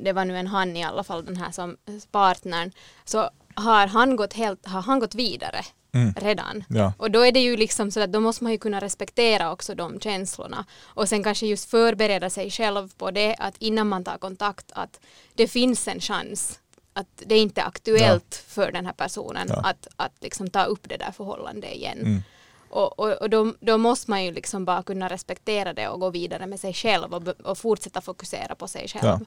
det 0.00 0.12
var 0.12 0.24
nu 0.24 0.36
en 0.38 0.46
han 0.46 0.76
i 0.76 0.84
alla 0.84 1.04
fall, 1.04 1.24
den 1.24 1.36
här 1.36 1.50
som 1.50 1.76
partnern, 2.10 2.72
så 3.04 3.30
har 3.54 3.86
han 3.86 4.16
gått, 4.16 4.32
helt, 4.32 4.66
har 4.66 4.82
han 4.82 4.98
gått 4.98 5.14
vidare 5.14 5.64
Mm. 5.92 6.14
redan? 6.16 6.64
Ja. 6.68 6.92
Och 6.98 7.10
då 7.10 7.26
är 7.26 7.32
det 7.32 7.40
ju 7.40 7.56
liksom 7.56 7.90
så 7.90 8.00
att 8.00 8.12
då 8.12 8.20
måste 8.20 8.44
man 8.44 8.52
ju 8.52 8.58
kunna 8.58 8.80
respektera 8.80 9.52
också 9.52 9.74
de 9.74 10.00
känslorna 10.00 10.64
och 10.84 11.08
sen 11.08 11.22
kanske 11.22 11.46
just 11.46 11.70
förbereda 11.70 12.30
sig 12.30 12.50
själv 12.50 12.88
på 12.98 13.10
det 13.10 13.36
att 13.38 13.54
innan 13.58 13.88
man 13.88 14.04
tar 14.04 14.18
kontakt 14.18 14.72
att 14.72 15.00
det 15.34 15.48
finns 15.48 15.88
en 15.88 16.00
chans 16.00 16.58
att 16.92 17.22
det 17.26 17.34
är 17.34 17.42
inte 17.42 17.62
aktuellt 17.62 18.44
för 18.48 18.72
den 18.72 18.86
här 18.86 18.92
personen 18.92 19.46
Ja. 19.48 19.60
att, 19.64 19.88
att 19.96 20.12
liksom 20.20 20.50
ta 20.50 20.64
upp 20.64 20.88
det 20.88 20.96
där 20.96 21.12
förhållandet 21.12 21.74
igen. 21.74 21.98
Mm. 21.98 22.22
Och, 22.70 22.98
och, 22.98 23.12
och 23.12 23.30
då, 23.30 23.54
då 23.60 23.78
måste 23.78 24.10
man 24.10 24.24
ju 24.24 24.32
liksom 24.32 24.64
bara 24.64 24.82
kunna 24.82 25.08
respektera 25.08 25.72
det 25.72 25.88
och 25.88 26.00
gå 26.00 26.10
vidare 26.10 26.46
med 26.46 26.60
sig 26.60 26.74
själv 26.74 27.14
och, 27.14 27.28
och 27.28 27.58
fortsätta 27.58 28.00
fokusera 28.00 28.54
på 28.54 28.68
sig 28.68 28.88
själv. 28.88 29.04
Ja. 29.04 29.20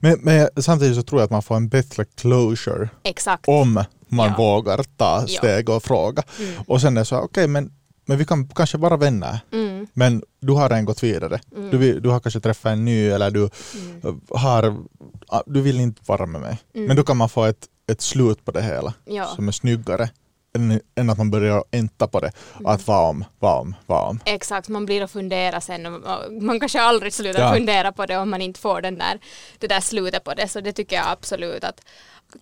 Men, 0.00 0.18
men 0.20 0.48
samtidigt 0.62 0.96
så 0.96 1.02
tror 1.02 1.20
jag 1.20 1.24
att 1.24 1.30
man 1.30 1.42
får 1.42 1.56
en 1.56 1.68
bättre 1.68 2.04
closure 2.04 2.88
Exakt. 3.02 3.48
om 3.48 3.84
man 4.10 4.28
Ja. 4.28 4.34
vågar 4.38 4.82
ta 4.96 5.24
Ja. 5.26 5.38
steg 5.38 5.68
och 5.68 5.82
fråga. 5.82 6.22
Mm. 6.38 6.54
Och 6.66 6.80
sen 6.80 6.96
är 6.96 7.00
det 7.00 7.04
så 7.04 7.16
okej 7.18 7.46
men, 7.48 7.72
men 8.06 8.18
vi 8.18 8.24
kan 8.24 8.48
kanske 8.48 8.78
vara 8.78 8.96
vänner 8.96 9.40
Mm. 9.52 9.86
men 9.92 10.22
du 10.40 10.52
har 10.52 10.62
redan 10.68 10.84
gått 10.84 11.02
vidare. 11.02 11.40
Mm. 11.56 11.70
Du, 11.70 12.00
du 12.00 12.08
har 12.08 12.20
kanske 12.20 12.40
träffat 12.40 12.72
en 12.72 12.84
ny 12.84 13.08
eller 13.08 13.30
du 13.30 13.50
Mm. 14.02 14.20
har, 14.30 14.76
ah, 15.28 15.42
du 15.46 15.60
vill 15.60 15.80
inte 15.80 16.02
vara 16.06 16.26
med 16.26 16.40
mig. 16.40 16.58
Mm. 16.74 16.86
Men 16.86 16.96
då 16.96 17.02
kan 17.02 17.16
man 17.16 17.28
få 17.28 17.44
ett, 17.44 17.66
ett 17.92 18.00
slut 18.00 18.44
på 18.44 18.50
det 18.50 18.62
hela 18.62 18.94
Ja. 19.04 19.26
som 19.26 19.48
är 19.48 19.52
snyggare 19.52 20.10
än, 20.56 20.80
än 20.96 21.10
att 21.10 21.18
man 21.18 21.30
börjar 21.30 21.64
änta 21.70 22.06
på 22.06 22.20
det. 22.20 22.32
Mm. 22.54 22.66
Att 22.66 22.86
vad 22.86 23.08
om, 23.10 23.24
vad 23.38 23.60
om, 23.60 23.74
vad 23.86 24.08
om. 24.08 24.20
Exakt, 24.24 24.68
man 24.68 24.86
blir 24.86 25.02
och 25.04 25.10
funderar 25.10 25.60
sen 25.60 26.02
man 26.40 26.60
kanske 26.60 26.80
aldrig 26.80 27.12
slutar 27.14 27.40
Ja. 27.40 27.54
fundera 27.54 27.92
på 27.92 28.06
det 28.06 28.16
om 28.18 28.30
man 28.30 28.42
inte 28.42 28.60
får 28.60 28.80
den 28.80 28.98
där, 28.98 29.18
det 29.58 29.66
där 29.66 29.80
slutet 29.80 30.24
på 30.24 30.34
det. 30.34 30.48
Så 30.48 30.60
det 30.60 30.72
tycker 30.72 30.96
jag 30.96 31.04
absolut 31.08 31.64
att 31.64 31.80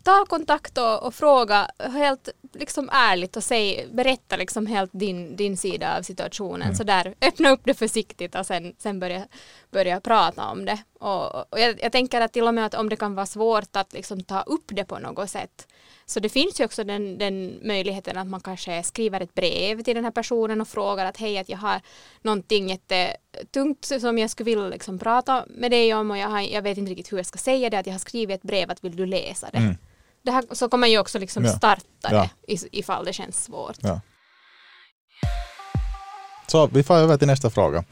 ta 0.02 0.24
kontakt 0.26 0.78
och, 0.78 1.02
och 1.02 1.14
fråga 1.14 1.70
helt 1.78 2.28
liksom 2.52 2.90
ärligt 2.92 3.36
och 3.36 3.44
säg, 3.44 3.88
berätta 3.92 4.36
liksom 4.36 4.66
helt 4.66 4.90
din, 4.92 5.36
din 5.36 5.56
sida 5.56 5.98
av 5.98 6.02
situationen. 6.02 6.62
Mm. 6.62 6.74
Så 6.74 6.84
där, 6.84 7.14
öppna 7.20 7.50
upp 7.50 7.60
det 7.64 7.74
försiktigt 7.74 8.34
och 8.34 8.46
sen, 8.46 8.74
sen 8.78 9.00
börja, 9.00 9.26
börja 9.70 10.00
prata 10.00 10.46
om 10.46 10.64
det. 10.64 10.78
Och, 11.00 11.52
och 11.52 11.60
jag, 11.60 11.82
jag 11.82 11.92
tänker 11.92 12.20
att 12.20 12.32
till 12.32 12.44
och 12.44 12.54
med 12.54 12.66
att 12.66 12.74
om 12.74 12.88
det 12.88 12.96
kan 12.96 13.14
vara 13.14 13.26
svårt 13.26 13.76
att 13.76 13.92
liksom 13.92 14.24
ta 14.24 14.42
upp 14.42 14.64
det 14.66 14.84
på 14.84 14.98
något 14.98 15.30
sätt 15.30 15.66
så 16.10 16.20
det 16.20 16.28
finns 16.28 16.60
ju 16.60 16.64
också 16.64 16.84
den, 16.84 17.18
den 17.18 17.60
möjligheten 17.62 18.16
att 18.18 18.26
man 18.26 18.40
kanske 18.40 18.82
skriver 18.82 19.20
ett 19.20 19.34
brev 19.34 19.82
till 19.82 19.94
den 19.94 20.04
här 20.04 20.10
personen 20.10 20.60
och 20.60 20.68
frågar 20.68 21.06
att 21.06 21.16
hej 21.16 21.38
att 21.38 21.48
jag 21.48 21.58
har 21.58 21.80
någonting 22.22 22.68
jättetungt 22.68 23.84
som 23.84 24.18
jag 24.18 24.30
skulle 24.30 24.44
vilja 24.50 24.68
liksom 24.68 24.98
prata 24.98 25.44
med 25.48 25.70
dig 25.70 25.94
om 25.94 26.10
och 26.10 26.18
jag, 26.18 26.28
har, 26.28 26.40
jag 26.40 26.62
vet 26.62 26.78
inte 26.78 26.90
riktigt 26.90 27.12
hur 27.12 27.16
jag 27.16 27.26
ska 27.26 27.38
säga 27.38 27.70
det 27.70 27.78
att 27.78 27.86
jag 27.86 27.94
har 27.94 27.98
skrivit 27.98 28.36
ett 28.36 28.42
brev 28.42 28.70
att 28.70 28.84
vill 28.84 28.96
du 28.96 29.06
läsa 29.06 29.48
det. 29.52 29.58
Mm. 29.58 29.76
det 30.22 30.30
här, 30.30 30.44
så 30.52 30.68
kan 30.68 30.80
man 30.80 30.90
ju 30.90 30.98
också 30.98 31.18
liksom 31.18 31.46
starta 31.46 31.82
Ja. 32.02 32.28
det 32.46 32.64
ifall 32.72 33.04
det 33.04 33.12
känns 33.12 33.44
svårt. 33.44 33.76
Ja. 33.80 34.00
Så 36.46 36.66
vi 36.66 36.82
får 36.82 36.94
över 36.94 37.16
till 37.16 37.26
nästa 37.26 37.50
fråga. 37.50 37.84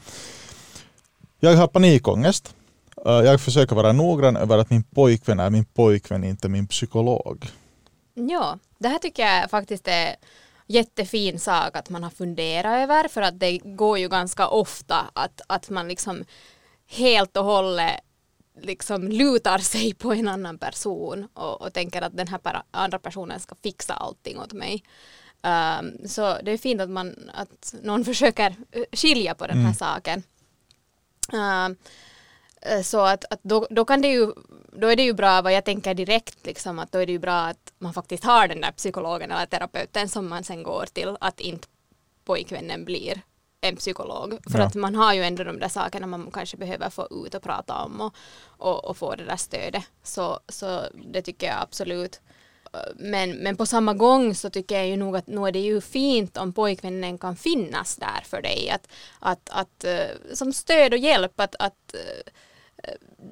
Jag 1.39 1.55
har 1.55 1.67
panikångest. 1.67 2.55
Eh, 3.05 3.11
Jag 3.11 3.41
försöker 3.41 3.75
vara 3.75 3.91
noggrann 3.91 4.37
över 4.37 4.57
att 4.57 4.69
min 4.69 4.83
pojkvän 4.83 5.39
är 5.39 5.49
min 5.49 5.65
pojkvän, 5.65 6.23
inte 6.23 6.49
min 6.49 6.67
psykolog. 6.67 7.45
Ja, 8.25 8.59
det 8.77 8.87
här 8.87 8.99
tycker 8.99 9.23
jag 9.25 9.49
faktiskt 9.49 9.87
är 9.87 10.15
jättefin 10.67 11.39
sak 11.39 11.75
att 11.75 11.89
man 11.89 12.03
har 12.03 12.09
funderat 12.09 12.83
över 12.83 13.07
för 13.07 13.21
att 13.21 13.39
det 13.39 13.57
går 13.57 13.97
ju 13.97 14.09
ganska 14.09 14.47
ofta 14.47 15.09
att, 15.13 15.41
att 15.47 15.69
man 15.69 15.87
liksom 15.87 16.25
helt 16.87 17.37
och 17.37 17.45
hållet 17.45 17.99
liksom 18.61 19.07
lutar 19.07 19.57
sig 19.57 19.93
på 19.93 20.13
en 20.13 20.27
annan 20.27 20.57
person 20.57 21.27
och, 21.33 21.61
och 21.61 21.73
tänker 21.73 22.01
att 22.01 22.17
den 22.17 22.27
här 22.27 22.37
per, 22.37 22.61
andra 22.71 22.99
personen 22.99 23.39
ska 23.39 23.55
fixa 23.55 23.93
allting 23.93 24.39
åt 24.39 24.53
mig. 24.53 24.83
Um, 25.43 26.07
så 26.07 26.37
det 26.43 26.51
är 26.51 26.57
fint 26.57 26.81
att, 26.81 26.89
man, 26.89 27.29
att 27.33 27.75
någon 27.83 28.05
försöker 28.05 28.55
eh, 28.71 28.83
skilja 28.91 29.35
på 29.35 29.47
den 29.47 29.57
här 29.57 29.63
Mm. 29.63 29.73
saken. 29.73 30.23
Um, 31.33 31.75
så 32.83 32.99
att, 32.99 33.25
att 33.29 33.39
då, 33.43 33.67
då 33.69 33.85
kan 33.85 34.01
det 34.01 34.07
ju 34.07 34.31
då 34.71 34.87
är 34.87 34.95
det 34.95 35.03
ju 35.03 35.13
bra 35.13 35.41
vad 35.41 35.53
jag 35.53 35.65
tänker 35.65 35.93
direkt 35.93 36.45
liksom 36.45 36.79
att 36.79 36.91
då 36.91 36.99
är 36.99 37.05
det 37.05 37.11
ju 37.11 37.19
bra 37.19 37.37
att 37.39 37.73
man 37.79 37.93
faktiskt 37.93 38.23
har 38.23 38.47
den 38.47 38.61
där 38.61 38.71
psykologen 38.71 39.31
eller 39.31 39.45
terapeuten 39.45 40.09
som 40.09 40.27
man 40.27 40.43
sen 40.43 40.63
går 40.63 40.85
till 40.93 41.17
att 41.19 41.39
inte 41.39 41.67
pojkvännen 42.25 42.85
blir 42.85 43.21
en 43.61 43.75
psykolog. 43.75 44.39
För 44.51 44.59
Ja. 44.59 44.65
att 44.65 44.75
man 44.75 44.95
har 44.95 45.13
ju 45.13 45.23
ändå 45.23 45.43
de 45.43 45.59
där 45.59 45.67
sakerna 45.69 46.07
man 46.07 46.31
kanske 46.31 46.57
behöver 46.57 46.89
få 46.89 47.07
ut 47.25 47.35
och 47.35 47.43
prata 47.43 47.83
om 47.83 48.01
och, 48.01 48.15
och, 48.45 48.85
och 48.85 48.97
få 48.97 49.15
det 49.15 49.25
där 49.25 49.37
stödet. 49.37 49.83
Så, 50.03 50.39
så 50.49 50.81
det 51.13 51.21
tycker 51.21 51.47
jag 51.47 51.61
absolut. 51.61 52.21
Men, 52.95 53.31
men 53.31 53.57
på 53.57 53.65
samma 53.65 53.93
gång 53.93 54.35
så 54.35 54.49
tycker 54.49 54.75
jag 54.75 54.87
ju 54.87 54.97
nog 54.97 55.17
att 55.17 55.27
nu 55.27 55.47
är 55.47 55.51
det 55.51 55.59
ju 55.59 55.81
fint 55.81 56.37
om 56.37 56.53
pojkvännen 56.53 57.17
kan 57.17 57.35
finnas 57.35 57.95
där 57.95 58.21
för 58.23 58.41
dig. 58.41 58.69
Att, 58.69 58.87
att, 59.19 59.49
att, 59.49 59.83
eh, 59.83 60.33
som 60.33 60.53
stöd 60.53 60.93
och 60.93 60.99
hjälp. 60.99 61.39
Att, 61.39 61.55
att, 61.59 61.93
eh, 61.93 62.31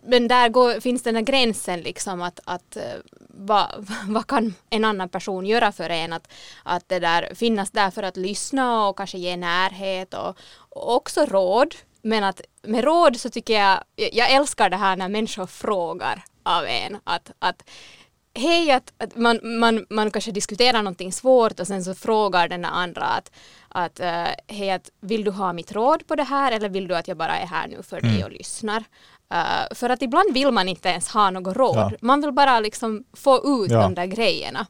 men 0.03 0.27
där 0.27 0.49
går, 0.49 0.79
finns 0.79 1.03
den 1.03 1.15
här 1.15 1.21
gränsen 1.21 1.81
liksom 1.81 2.21
att, 2.21 2.39
att 2.43 2.77
eh, 2.77 2.83
vad, 3.29 3.87
vad 4.07 4.27
kan 4.27 4.53
en 4.69 4.85
annan 4.85 5.09
person 5.09 5.45
göra 5.45 5.71
för 5.71 5.89
en? 5.89 6.13
Att, 6.13 6.27
att 6.63 6.89
det 6.89 6.99
där 6.99 7.35
finnas 7.35 7.71
där 7.71 7.91
för 7.91 8.03
att 8.03 8.17
lyssna 8.17 8.87
och 8.87 8.97
kanske 8.97 9.17
ge 9.17 9.37
närhet 9.37 10.13
och, 10.13 10.37
och 10.69 10.95
också 10.95 11.25
råd. 11.25 11.75
Men 12.01 12.23
att 12.23 12.41
med 12.61 12.83
råd 12.83 13.17
så 13.19 13.29
tycker 13.29 13.53
jag, 13.53 13.83
jag 13.95 14.31
älskar 14.31 14.69
det 14.69 14.77
här 14.77 14.95
när 14.95 15.09
människor 15.09 15.45
frågar 15.45 16.23
av 16.43 16.65
en. 16.65 16.97
Att, 17.03 17.31
att 17.39 17.63
hej, 18.35 18.71
att, 18.71 18.93
att 18.97 19.15
man, 19.15 19.39
man, 19.43 19.85
man 19.89 20.11
kanske 20.11 20.31
diskuterar 20.31 20.81
någonting 20.81 21.11
svårt 21.11 21.59
och 21.59 21.67
sen 21.67 21.83
så 21.83 21.95
frågar 21.95 22.47
den 22.47 22.65
andra 22.65 23.03
att, 23.03 23.31
att 23.69 23.99
uh, 23.99 24.27
hej, 24.47 24.71
att 24.71 24.89
vill 24.99 25.23
du 25.23 25.31
ha 25.31 25.53
mitt 25.53 25.71
råd 25.71 26.07
på 26.07 26.15
det 26.15 26.23
här 26.23 26.51
eller 26.51 26.69
vill 26.69 26.87
du 26.87 26.95
att 26.95 27.07
jag 27.07 27.17
bara 27.17 27.37
är 27.37 27.47
här 27.47 27.67
nu 27.67 27.83
för 27.83 28.01
dig 28.01 28.23
och 28.23 28.31
lyssnar? 28.31 28.83
Uh, 29.33 29.75
för 29.75 29.89
att 29.89 30.01
ibland 30.01 30.33
vill 30.33 30.51
man 30.51 30.69
inte 30.69 30.89
ens 30.89 31.07
ha 31.07 31.29
något 31.29 31.57
råd. 31.57 31.77
Ja. 31.77 31.91
Man 32.01 32.21
vill 32.21 32.31
bara 32.31 32.59
liksom 32.59 33.03
få 33.13 33.63
ut 33.63 33.71
Ja. 33.71 33.81
de 33.81 33.95
där 33.95 34.05
grejerna. 34.05 34.67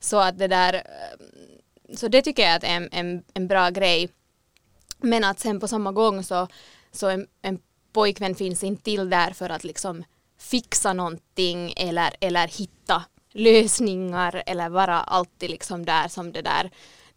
Så 0.00 0.16
att 0.20 0.38
det 0.38 0.48
där, 0.48 0.74
eh, 0.74 1.96
så 1.96 2.08
det 2.08 2.22
tycker 2.22 2.42
jag 2.42 2.64
är 2.64 2.76
en, 2.76 2.88
en, 2.92 3.22
en 3.34 3.46
bra 3.48 3.70
grej. 3.70 4.08
Men 4.98 5.24
att 5.24 5.40
sen 5.40 5.60
på 5.60 5.68
samma 5.68 5.92
gång 5.92 6.22
så, 6.22 6.48
så 6.92 7.08
en, 7.08 7.26
en 7.42 7.58
pojkvän 7.92 8.34
finns 8.34 8.64
inte 8.64 8.82
till 8.82 9.10
där 9.10 9.30
för 9.30 9.50
att 9.50 9.64
liksom 9.64 10.04
fixa 10.38 10.92
någonting 10.92 11.72
eller, 11.76 12.14
eller 12.20 12.48
hitta 12.48 13.02
lösningar 13.32 14.42
eller 14.46 14.68
vara 14.68 15.00
alltid 15.00 15.50
liksom 15.50 15.84
där 15.84 16.08
som 16.08 16.32
det 16.32 16.42
där 16.42 16.70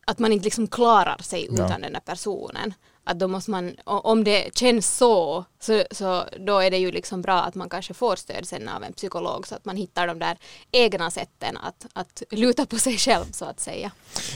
att 0.05 0.19
man 0.19 0.31
inte 0.31 0.43
liksom 0.43 0.67
klarar 0.67 1.17
sig 1.17 1.47
Ja. 1.51 1.53
utan 1.65 1.81
den 1.81 1.93
där 1.93 1.99
personen. 1.99 2.73
Att 3.09 3.19
då 3.19 3.27
måste 3.27 3.51
man, 3.51 3.75
om 3.85 4.23
det 4.23 4.57
känns 4.57 4.97
så, 4.97 5.45
så, 5.59 5.83
så 5.91 6.23
då 6.39 6.59
är 6.59 6.71
det 6.71 6.77
ju 6.77 6.91
liksom 6.91 7.21
bra 7.21 7.41
att 7.41 7.55
man 7.55 7.69
kanske 7.69 7.93
får 7.93 8.15
stöd 8.15 8.45
sen 8.47 8.69
av 8.69 8.83
en 8.83 8.93
psykolog 8.93 9.47
så 9.47 9.55
att 9.55 9.65
man 9.65 9.75
hittar 9.77 10.07
de 10.07 10.19
där 10.19 10.37
egna 10.71 11.11
sätten 11.11 11.57
att, 11.57 11.85
att 11.93 12.23
luta 12.31 12.65
på 12.65 12.77
sig 12.77 12.97
själv 12.97 13.25
så 13.31 13.45
att 13.45 13.59
säga. 13.59 13.91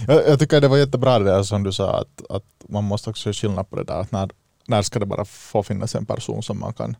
Jag, 0.07 0.27
jag 0.27 0.39
tycker 0.39 0.61
det 0.61 0.67
var 0.67 0.77
jättebra 0.77 1.19
det 1.19 1.25
där 1.25 1.43
som 1.43 1.63
du 1.63 1.71
sa 1.71 1.97
att, 1.99 2.21
att 2.29 2.45
man 2.67 2.83
måste 2.83 3.09
också 3.09 3.29
göra 3.29 3.33
skillnad 3.33 3.69
på 3.69 3.75
det 3.75 3.83
där 3.83 3.99
att 3.99 4.11
när, 4.11 4.29
när 4.67 4.81
ska 4.81 4.99
det 4.99 5.05
bara 5.05 5.25
få 5.25 5.63
finnas 5.63 5.95
en 5.95 6.05
person 6.05 6.43
som 6.43 6.59
man 6.59 6.73
kan 6.73 6.95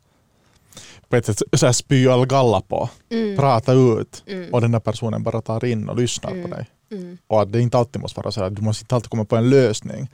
på 1.10 1.16
ett 1.16 1.26
sätt 1.26 1.42
så 1.54 1.66
här 1.66 1.74
spy 1.74 2.08
all 2.08 2.26
galla 2.26 2.62
på, 2.62 2.90
Mm. 3.12 3.38
prata 3.38 3.74
ut 3.74 4.24
Mm. 4.28 4.54
och 4.54 4.62
den 4.62 4.72
där 4.72 4.80
personen 4.80 5.24
bara 5.24 5.42
tar 5.42 5.66
in 5.66 5.90
och 5.90 5.98
lyssnar 5.98 6.32
Mm. 6.32 6.44
på 6.50 6.56
dig. 6.56 6.70
Mm. 6.92 7.18
Och 7.28 7.42
att 7.42 7.52
det 7.52 7.62
inte 7.62 7.78
alltid 7.78 8.02
måste 8.02 8.20
vara 8.20 8.32
så 8.32 8.42
här, 8.44 8.50
du 8.50 8.62
måste 8.62 8.84
inte 8.84 8.96
alltid 8.96 9.10
komma 9.10 9.26
på 9.26 9.36
en 9.36 9.50
lösning. 9.50 10.10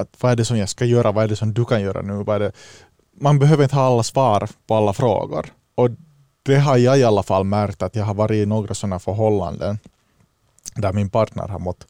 Att 0.00 0.16
vad 0.20 0.32
är 0.32 0.36
det 0.36 0.44
som 0.44 0.58
jag 0.58 0.68
ska 0.68 0.84
göra, 0.84 1.12
vad 1.12 1.24
är 1.24 1.28
det 1.28 1.36
som 1.36 1.54
du 1.54 1.64
kan 1.64 1.82
göra 1.82 2.02
nu? 2.02 2.24
Vad 2.24 2.40
det? 2.40 2.52
Man 3.20 3.38
behöver 3.38 3.62
inte 3.62 3.76
ha 3.76 3.82
alla 3.82 4.02
svar 4.02 4.48
på 4.66 4.74
alla 4.74 4.92
frågor. 4.92 5.46
Och 5.74 5.90
det 6.42 6.56
har 6.56 6.76
jag 6.76 6.98
i 6.98 7.04
alla 7.04 7.22
fall 7.22 7.44
märkt 7.44 7.82
att 7.82 7.96
jag 7.96 8.04
har 8.04 8.14
varit 8.14 8.36
i 8.36 8.46
några 8.46 8.74
sådana 8.74 8.98
förhållanden 8.98 9.78
där 10.74 10.92
min 10.92 11.10
partner 11.10 11.48
har 11.48 11.58
mått 11.58 11.86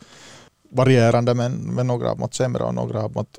varierande 0.70 1.34
men, 1.34 1.52
men 1.52 1.86
några 1.86 2.08
har 2.08 2.16
mått 2.16 2.34
sämre 2.34 2.62
och 2.64 2.74
några 2.74 3.00
har 3.00 3.08
mått 3.08 3.38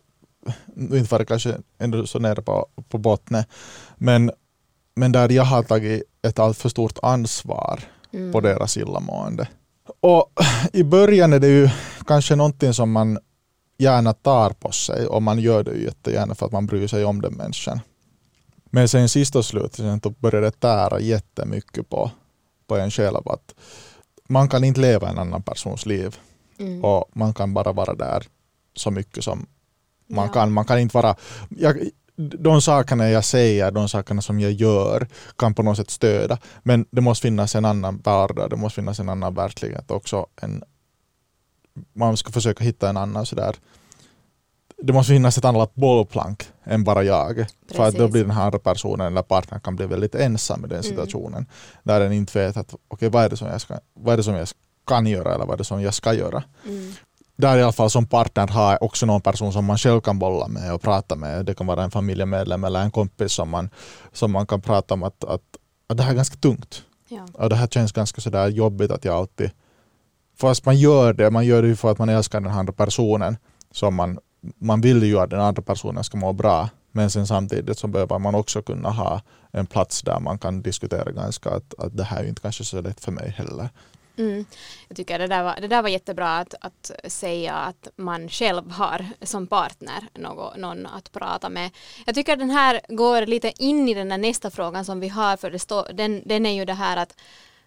inte 0.75 1.12
varit 1.12 1.28
kanske 1.28 1.58
ändå 1.80 2.08
så 2.08 2.20
nere 2.20 2.42
på, 2.42 2.68
på 2.90 2.98
botten. 2.98 3.44
Men, 3.96 4.32
men 4.96 5.12
där 5.12 5.30
jag 5.30 5.44
har 5.44 5.63
tagit 5.63 6.04
ett 6.22 6.40
allt 6.40 6.58
för 6.58 6.70
stort 6.70 7.00
ansvar 7.01 7.80
Mm. 8.13 8.32
på 8.32 8.42
deras 8.42 8.78
illamående. 8.78 9.48
Och 10.00 10.32
i 10.74 10.84
början 10.84 11.34
är 11.34 11.40
det 11.40 11.48
ju 11.48 11.70
kanske 12.08 12.36
någonting 12.36 12.74
som 12.74 12.92
man 12.92 13.20
gärna 13.81 14.13
tar 14.13 14.50
på 14.50 14.71
sig 14.71 15.07
och 15.07 15.23
man 15.23 15.39
gör 15.39 15.63
det 15.63 15.71
ju 15.71 15.83
jättegärna 15.83 16.35
för 16.35 16.45
att 16.45 16.51
man 16.51 16.65
bryr 16.65 16.88
sig 16.88 17.05
om 17.05 17.21
den 17.21 17.33
människan. 17.33 17.79
Men 18.65 18.88
sen 18.89 19.09
sist 19.09 19.35
och 19.35 19.45
slut 19.45 19.75
sen 19.75 20.00
då 20.00 20.09
börjar 20.09 20.41
det 20.41 20.51
tära 20.51 21.00
jättemycket 21.00 21.89
på, 21.89 22.11
på 22.67 22.77
en 22.77 22.91
själv 22.91 23.17
att 23.27 23.55
man 24.29 24.50
kan 24.50 24.63
inte 24.63 24.81
leva 24.81 25.09
en 25.09 25.19
annan 25.19 25.41
persons 25.43 25.85
liv 25.85 26.17
Mm. 26.59 26.83
och 26.83 27.09
man 27.13 27.33
kan 27.33 27.53
bara 27.53 27.71
vara 27.71 27.93
där 27.95 28.23
så 28.75 28.91
mycket 28.91 29.23
som 29.23 29.45
man 30.07 30.25
Ja. 30.27 30.33
kan. 30.33 30.51
Man 30.51 30.65
kan 30.65 30.79
inte 30.79 30.97
vara... 30.97 31.15
Jag, 31.50 31.89
de 32.15 32.61
sakerna 32.61 33.09
jag 33.09 33.25
säger, 33.25 33.71
de 33.71 33.89
sakerna 33.89 34.21
som 34.21 34.39
jag 34.39 34.51
gör 34.51 35.07
kan 35.35 35.53
på 35.53 35.63
något 35.63 35.77
sätt 35.77 35.89
stödja. 35.89 36.38
Men 36.63 36.85
det 36.91 37.01
måste 37.01 37.21
finnas 37.27 37.55
en 37.55 37.65
annan 37.65 38.01
vardag, 38.03 38.50
det 38.50 38.55
måste 38.55 38.75
finnas 38.75 39.00
en 39.00 39.09
annan 39.09 39.33
verklighet 39.33 39.91
också. 39.91 40.25
En, 40.41 40.63
man 41.94 42.18
ska 42.18 42.32
försöka 42.32 42.63
hitta 42.63 42.90
en 42.90 42.98
annan 42.98 43.25
sådär 43.25 43.56
det 44.84 44.94
måste 44.94 45.13
finnas 45.13 45.38
ett 45.38 45.46
annat 45.46 45.75
bollplank 45.75 46.44
än 46.63 46.84
bara 46.84 47.04
jag. 47.04 47.46
För 47.72 47.84
att 47.84 47.94
då 47.94 47.98
Precis. 47.98 48.12
blir 48.12 48.22
den 48.22 48.32
här 48.32 48.46
andra 48.46 48.60
personen 48.60 49.08
eller 49.08 49.22
partnern 49.22 49.60
kan 49.60 49.75
bli 49.75 49.86
väldigt 49.86 50.16
ensam 50.16 50.66
i 50.66 50.68
den 50.68 50.72
Mm. 50.80 50.84
situationen. 50.84 51.46
Där 51.84 52.00
den 52.00 52.12
inte 52.12 52.40
vet 52.40 52.58
att 52.58 52.75
okej 52.88 53.10
vad, 53.10 53.24
är 53.24 53.30
det 53.30 53.38
som 53.38 53.48
jag 53.48 53.62
ska, 53.62 53.80
vad 53.94 54.13
är 54.13 54.18
det 54.18 54.24
som 54.24 54.36
jag 54.36 54.48
kan 54.88 55.06
göra 55.06 55.36
eller 55.36 55.46
vad 55.46 55.54
är 55.54 55.58
det 55.58 55.63
som 55.63 55.82
jag 55.82 55.94
ska 55.94 56.13
göra. 56.13 56.44
Mm. 56.68 56.94
Där 57.36 57.58
i 57.58 57.63
alla 57.63 57.72
fall 57.72 57.90
som 57.90 58.08
partner 58.08 58.48
har 58.48 58.84
också 58.84 59.06
någon 59.06 59.22
person 59.22 59.54
som 59.54 59.66
man 59.66 59.78
själv 59.78 60.01
kan 60.01 60.20
bolla 60.20 60.48
med 60.48 60.74
och 60.74 60.82
prata 60.82 61.16
med. 61.16 61.46
Det 61.46 61.54
kan 61.54 61.68
vara 61.68 61.84
en 61.84 61.92
familjemedlem 61.92 62.63
eller 62.63 62.82
en 62.82 62.92
kompis 62.92 63.34
som 63.34 63.50
man, 63.50 63.70
som 64.13 64.32
man 64.32 64.48
kan 64.48 64.62
prata 64.62 64.94
om 64.94 65.04
att, 65.04 65.24
att, 65.24 65.42
att 65.88 65.98
det 65.98 66.04
här 66.04 66.12
är 66.12 66.16
ganska 66.16 66.36
tungt. 66.36 66.84
Ja. 67.10 67.28
Och 67.34 67.50
det 67.50 67.56
här 67.56 67.68
känns 67.68 67.92
ganska 67.92 68.22
sådär 68.22 68.48
jobbigt 68.48 68.92
att 68.92 69.06
jag 69.06 69.16
alltid 69.16 69.51
Fast 70.41 70.65
man 70.65 70.77
gör 70.77 71.13
det, 71.13 71.31
man 71.31 71.45
gör 71.45 71.62
det 71.62 71.67
ju 71.67 71.75
för 71.75 71.91
att 71.91 72.00
man 72.00 72.10
älskar 72.10 72.41
den 72.41 72.51
andra 72.51 72.74
personen. 72.74 73.38
Så 73.71 73.91
man, 73.91 74.19
man 74.60 74.81
vill 74.81 75.03
ju 75.03 75.19
att 75.19 75.29
den 75.29 75.39
andra 75.39 75.62
personen 75.62 76.03
ska 76.03 76.17
må 76.17 76.33
bra. 76.33 76.69
Men 76.91 77.10
sen 77.10 77.27
samtidigt 77.27 77.77
så 77.77 77.88
behöver 77.88 78.19
man 78.19 78.36
också 78.36 78.62
kunna 78.62 78.89
ha 78.89 79.21
en 79.51 79.65
plats 79.65 80.01
där 80.01 80.19
man 80.19 80.39
kan 80.39 80.62
diskutera 80.62 81.12
ganska 81.12 81.50
att, 81.50 81.74
att 81.77 81.98
det 81.98 82.03
här 82.03 82.17
är 82.19 82.24
ju 82.24 82.29
inte 82.29 82.41
kanske 82.41 82.63
så 82.63 82.81
lätt 82.81 83.03
för 83.03 83.12
mig 83.12 83.29
heller. 83.29 83.69
Mm. 84.17 84.45
Jag 84.88 84.98
tycker 84.98 85.19
det 85.19 85.27
där 85.27 85.43
var, 85.43 85.57
det 85.62 85.67
där 85.67 85.81
var 85.81 85.89
jättebra 85.89 86.38
att, 86.38 86.55
att 86.62 86.91
säga 87.07 87.53
att 87.53 87.88
man 87.95 88.29
själv 88.29 88.71
har 88.71 89.05
som 89.21 89.48
partner 89.48 90.07
någon, 90.13 90.62
någon 90.62 90.86
att 90.86 91.12
prata 91.12 91.50
med. 91.50 91.69
Jag 92.05 92.15
tycker 92.15 92.36
den 92.36 92.50
här 92.50 92.81
går 92.88 93.25
lite 93.25 93.63
in 93.63 93.89
i 93.89 93.93
den 93.93 94.10
där 94.10 94.17
nästa 94.17 94.51
frågan 94.51 94.86
som 94.86 95.00
vi 95.00 95.07
har 95.07 95.38
för 95.38 95.51
det 95.51 95.60
stå, 95.60 95.88
den, 95.93 96.21
den 96.25 96.45
är 96.45 96.53
ju 96.53 96.65
det 96.65 96.74
här 96.74 96.98
att 96.98 97.15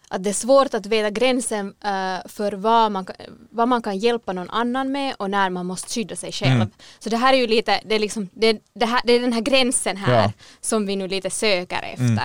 att 0.08 0.24
det 0.24 0.30
är 0.30 0.34
svårt 0.34 0.74
att 0.74 0.86
veta 0.86 1.10
gränsen 1.10 1.74
eh, 1.84 2.16
för 2.28 2.52
vad 2.52 2.92
man, 2.92 3.06
vad 3.50 3.68
man 3.68 3.82
kan 3.82 3.98
hjälpa 3.98 4.32
någon 4.32 4.50
annan 4.50 4.92
med 4.92 5.14
och 5.18 5.30
när 5.30 5.50
man 5.50 5.66
måste 5.66 5.88
skydda 5.94 6.16
sig 6.16 6.32
själv. 6.32 6.52
Mm. 6.54 6.70
Så 6.98 7.08
det 7.08 7.16
här 7.16 7.32
är 7.32 7.36
ju 7.38 7.46
lite, 7.46 7.80
det 7.84 7.94
är, 7.94 7.98
liksom, 7.98 8.28
det, 8.32 8.60
det, 8.74 8.86
här, 8.86 9.00
det 9.04 9.12
är 9.12 9.20
den 9.20 9.32
här 9.32 9.40
gränsen 9.40 9.96
här 9.96 10.22
Ja. 10.22 10.32
som 10.60 10.86
vi 10.86 10.96
nu 10.96 11.08
lite 11.08 11.30
söker 11.30 11.82
efter. 11.82 12.04
Mm. 12.04 12.18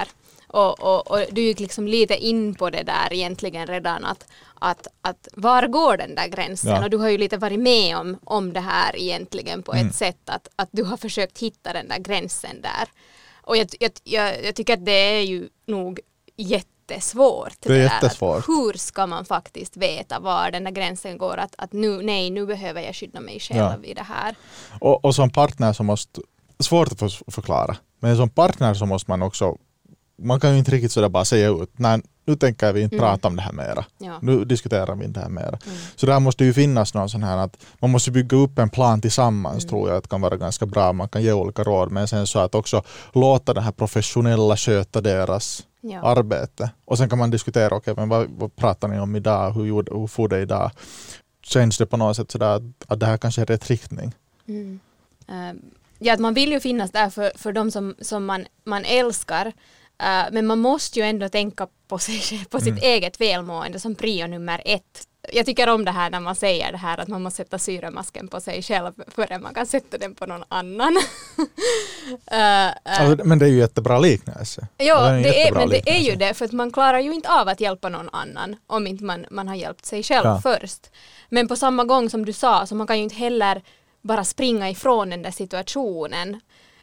Och, 0.48 0.80
och, 0.80 1.12
och 1.12 1.20
du 1.32 1.42
gick 1.42 1.60
liksom 1.60 1.88
lite 1.88 2.16
in 2.18 2.56
på 2.56 2.70
det 2.70 2.84
där 2.84 3.14
egentligen 3.14 3.68
redan 3.68 4.06
att, 4.06 4.28
att, 4.60 4.88
att 5.02 5.28
var 5.34 5.68
går 5.68 5.98
den 5.98 6.16
där 6.16 6.28
gränsen? 6.28 6.72
Ja. 6.72 6.84
Och 6.84 6.90
du 6.90 6.98
har 6.98 7.10
ju 7.10 7.18
lite 7.18 7.38
varit 7.38 7.60
med 7.60 7.98
om, 7.98 8.18
om 8.24 8.54
det 8.54 8.60
här 8.60 8.96
egentligen 8.98 9.64
på 9.64 9.74
Mm. 9.74 9.88
ett 9.88 9.96
sätt 9.96 10.30
att, 10.30 10.48
att 10.56 10.70
du 10.72 10.84
har 10.84 10.98
försökt 10.98 11.40
hitta 11.40 11.74
den 11.74 11.88
där 11.88 11.98
gränsen 12.00 12.62
där. 12.62 12.88
Och 13.42 13.58
jag, 13.58 13.68
jag, 13.80 13.92
jag, 14.04 14.44
jag 14.46 14.56
tycker 14.56 14.74
att 14.74 14.86
det 14.86 14.92
är 15.18 15.22
ju 15.22 15.50
nog 15.68 16.00
jättesvårt. 16.94 17.54
Det 17.60 17.74
är 17.74 17.78
jättesvårt. 17.84 18.48
Hur 18.48 18.74
ska 18.78 19.08
man 19.08 19.26
faktiskt 19.26 19.78
veta 19.78 20.20
var 20.20 20.52
den 20.52 20.64
där 20.64 20.72
gränsen 20.72 21.18
går? 21.18 21.38
Att, 21.38 21.56
att 21.58 21.74
nu, 21.74 22.02
nej, 22.02 22.30
nu 22.30 22.46
behöver 22.46 22.82
jag 22.82 22.96
skydda 22.96 23.20
mig 23.20 23.40
själv 23.40 23.60
Ja. 23.60 23.76
i 23.84 23.94
det 23.94 24.04
här. 24.04 24.36
Och, 24.80 25.06
och 25.06 25.16
som 25.16 25.30
partner 25.30 25.74
så 25.74 25.84
måste, 25.84 26.22
svårt 26.60 26.92
att 26.92 27.00
för- 27.00 27.32
förklara, 27.32 27.76
men 28.00 28.18
som 28.18 28.30
partner 28.30 28.74
så 28.74 28.86
måste 28.86 29.12
man 29.12 29.22
också, 29.22 29.56
man 30.22 30.40
kan 30.40 30.52
ju 30.52 30.58
inte 30.60 30.72
riktigt 30.72 30.92
sådär 30.92 31.10
bara 31.10 31.26
säga 31.26 31.50
ut, 31.50 31.72
nej 31.78 32.02
nu 32.26 32.36
tänker 32.36 32.74
vi 32.74 32.82
inte 32.82 32.96
Mm. 32.96 33.08
prata 33.08 33.28
om 33.28 33.36
det 33.36 33.42
här 33.42 33.52
mera. 33.52 33.86
Ja. 33.98 34.20
Nu 34.22 34.46
diskuterar 34.46 34.96
vi 34.96 35.06
inte 35.06 35.20
det 35.20 35.24
här 35.24 35.30
mera. 35.32 35.48
Mm. 35.66 35.78
Så 35.96 36.06
där 36.06 36.20
måste 36.20 36.46
ju 36.46 36.54
finnas 36.54 36.94
någon 36.94 37.10
sån 37.10 37.24
här 37.24 37.38
att 37.38 37.58
man 37.80 37.90
måste 37.92 38.12
bygga 38.12 38.38
upp 38.38 38.60
en 38.60 38.70
plan 38.70 39.02
tillsammans 39.02 39.64
Mm. 39.64 39.70
tror 39.70 39.90
jag 39.90 39.98
att 39.98 40.08
kan 40.10 40.22
vara 40.22 40.38
ganska 40.38 40.66
bra. 40.66 40.94
Man 40.94 41.10
kan 41.10 41.22
ge 41.24 41.32
olika 41.34 41.64
råd 41.64 41.92
men 41.92 42.08
sen 42.08 42.28
så 42.28 42.40
att 42.40 42.56
också 42.56 42.84
låta 43.14 43.54
det 43.54 43.62
här 43.62 43.72
professionella 43.72 44.58
sköta 44.58 45.02
deras 45.02 45.64
Ja. 45.82 46.02
arbete. 46.02 46.72
Och 46.86 46.98
sen 46.98 47.10
kan 47.10 47.20
man 47.20 47.32
diskutera, 47.32 47.76
okej 47.76 47.94
men 47.98 48.10
vad, 48.10 48.30
vad 48.30 48.56
pratar 48.56 48.88
ni 48.88 49.00
om 49.00 49.16
idag, 49.16 49.52
hur, 49.52 49.66
gjorde, 49.66 49.92
hur 50.00 50.08
får 50.08 50.28
det 50.28 50.40
idag? 50.40 50.72
Känns 51.42 51.78
det 51.78 51.86
på 51.86 51.98
något 51.98 52.16
sätt 52.16 52.32
sådär 52.32 52.56
att, 52.56 52.62
att 52.88 53.00
det 53.00 53.06
här 53.06 53.18
kanske 53.18 53.42
är 53.42 53.46
rätt 53.46 53.70
riktning? 53.70 54.16
Mm. 54.48 54.80
Ehm, 55.28 55.62
ja, 56.00 56.14
att 56.14 56.20
man 56.20 56.34
vill 56.34 56.52
ju 56.52 56.60
finnas 56.60 56.92
där 56.92 57.10
för, 57.10 57.32
för 57.36 57.52
de 57.52 57.72
som, 57.72 57.96
som 58.02 58.26
man, 58.26 58.46
man 58.64 58.86
älskar. 58.86 59.54
Eh, 60.00 60.24
men 60.32 60.48
man 60.48 60.60
måste 60.60 61.00
ju 61.00 61.06
ändå 61.06 61.30
tänka 61.30 61.68
på, 61.88 61.98
sig, 62.00 62.46
på 62.50 62.60
sitt 62.60 62.84
eget 62.84 63.22
välmående 63.22 63.80
som 63.80 63.96
prio 63.96 64.28
nummer 64.28 64.62
ett. 64.66 65.06
Jag 65.34 65.46
tycker 65.46 65.70
om 65.70 65.86
det 65.86 65.92
här 65.92 66.10
när 66.10 66.20
man 66.20 66.36
säger 66.36 66.72
det 66.72 66.78
här 66.78 66.98
att 66.98 67.08
man 67.08 67.22
måste 67.24 67.38
sätta 67.38 67.60
syremasken 67.60 68.28
på 68.28 68.40
sig 68.42 68.62
själv 68.64 68.92
före 69.08 69.40
man 69.40 69.54
kan 69.54 69.66
sätta 69.66 69.98
den 69.98 70.16
på 70.16 70.26
någon 70.26 70.44
annan. 70.48 70.98
Eh, 72.32 72.68
Alltså, 72.84 73.26
men 73.26 73.40
det 73.40 73.46
är 73.46 73.50
ju 73.50 73.58
jättebra 73.58 74.00
liknelse. 74.00 74.68
Ja, 74.78 75.08
är 75.10 75.14
en 75.14 75.24
det 75.24 75.48
är, 75.48 75.52
men 75.52 75.70
det 75.70 75.90
är 75.90 76.00
ju 76.00 76.16
det 76.16 76.34
för 76.34 76.46
att 76.46 76.52
man 76.52 76.72
klarar 76.72 77.00
ju 77.00 77.14
inte 77.14 77.30
av 77.30 77.48
att 77.48 77.62
hjälpa 77.62 77.90
någon 77.90 78.10
annan 78.10 78.56
om 78.68 78.88
inte 78.88 79.04
man, 79.04 79.26
man 79.32 79.48
har 79.48 79.56
hjälpt 79.56 79.86
sig 79.86 80.04
själv 80.04 80.26
Ja. 80.26 80.40
först. 80.44 80.90
Men 81.30 81.48
på 81.48 81.56
samma 81.56 81.84
gång 81.84 82.10
som 82.10 82.26
du 82.26 82.34
sa 82.34 82.66
så 82.66 82.76
man 82.76 82.88
kan 82.88 82.98
ju 82.98 83.04
inte 83.04 83.16
heller 83.16 83.62
bara 84.02 84.24
springa 84.24 84.70
ifrån 84.70 85.10
den 85.10 85.22
där 85.22 85.32
situationen. 85.32 86.42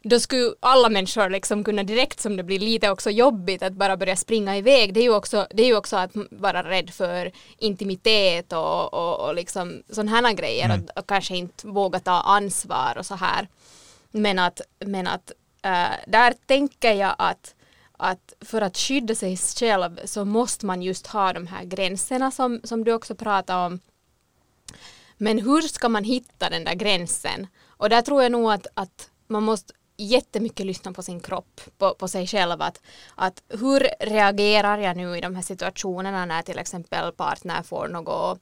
Då 0.08 0.20
skulle 0.20 0.54
alla 0.60 0.88
människor 0.88 1.30
liksom 1.30 1.64
kunna 1.64 1.82
direkt 1.82 2.20
som 2.20 2.36
det 2.36 2.42
blir 2.42 2.58
lite 2.58 2.90
också 2.90 3.10
jobbigt 3.10 3.62
att 3.62 3.72
bara 3.72 3.96
börja 3.96 4.16
springa 4.16 4.56
iväg. 4.56 4.94
Det 4.94 5.00
är 5.00 5.04
ju 5.04 5.14
också, 5.14 5.46
det 5.50 5.62
är 5.62 5.66
ju 5.66 5.76
också 5.76 5.96
att 5.96 6.10
vara 6.30 6.62
rädd 6.62 6.90
för 6.90 7.32
intimitet 7.58 8.52
och, 8.52 8.94
och, 8.94 9.28
och 9.28 9.34
liksom 9.34 9.82
sådana 9.90 10.10
här 10.10 10.32
grejer 10.32 10.64
Mm. 10.64 10.84
och, 10.84 10.98
och 10.98 11.06
kanske 11.06 11.36
inte 11.36 11.66
våga 11.66 12.00
ta 12.00 12.12
ansvar 12.12 12.96
och 12.98 13.06
så 13.06 13.14
här. 13.14 13.48
Men 14.10 14.38
att, 14.38 14.60
men 14.86 15.06
att 15.06 15.32
äh, 15.62 15.96
där 16.06 16.34
tänker 16.46 16.92
jag 16.92 17.14
att, 17.18 17.54
att 17.96 18.34
för 18.40 18.62
att 18.62 18.76
skydda 18.76 19.14
sig 19.14 19.36
själv 19.36 20.00
så 20.04 20.24
måste 20.24 20.66
man 20.66 20.82
just 20.82 21.06
ha 21.06 21.32
de 21.32 21.46
här 21.46 21.64
gränserna 21.64 22.30
som, 22.30 22.60
som 22.64 22.84
du 22.84 22.92
också 22.92 23.14
pratade 23.14 23.66
om. 23.66 23.80
Men 25.16 25.38
hur 25.38 25.60
ska 25.60 25.88
man 25.88 26.04
hitta 26.04 26.50
den 26.50 26.64
där 26.64 26.74
gränsen? 26.74 27.46
Och 27.66 27.88
där 27.88 28.02
tror 28.02 28.22
jag 28.22 28.32
nog 28.32 28.52
att, 28.52 28.66
att 28.74 29.10
man 29.28 29.42
måste 29.42 29.72
jättemycket 29.96 30.66
lyssna 30.66 30.92
på 30.92 31.02
sin 31.02 31.20
kropp, 31.20 31.60
på, 31.78 31.94
på 31.94 32.08
sig 32.08 32.26
själv. 32.26 32.62
Att, 32.62 32.82
att 33.14 33.42
hur 33.48 33.88
reagerar 34.00 34.78
jag 34.78 34.96
nu 34.96 35.16
i 35.16 35.20
de 35.20 35.34
här 35.34 35.42
situationerna 35.42 36.24
när 36.24 36.42
till 36.42 36.58
exempel 36.58 37.12
partner 37.12 37.62
får 37.62 37.88
något 37.88 38.40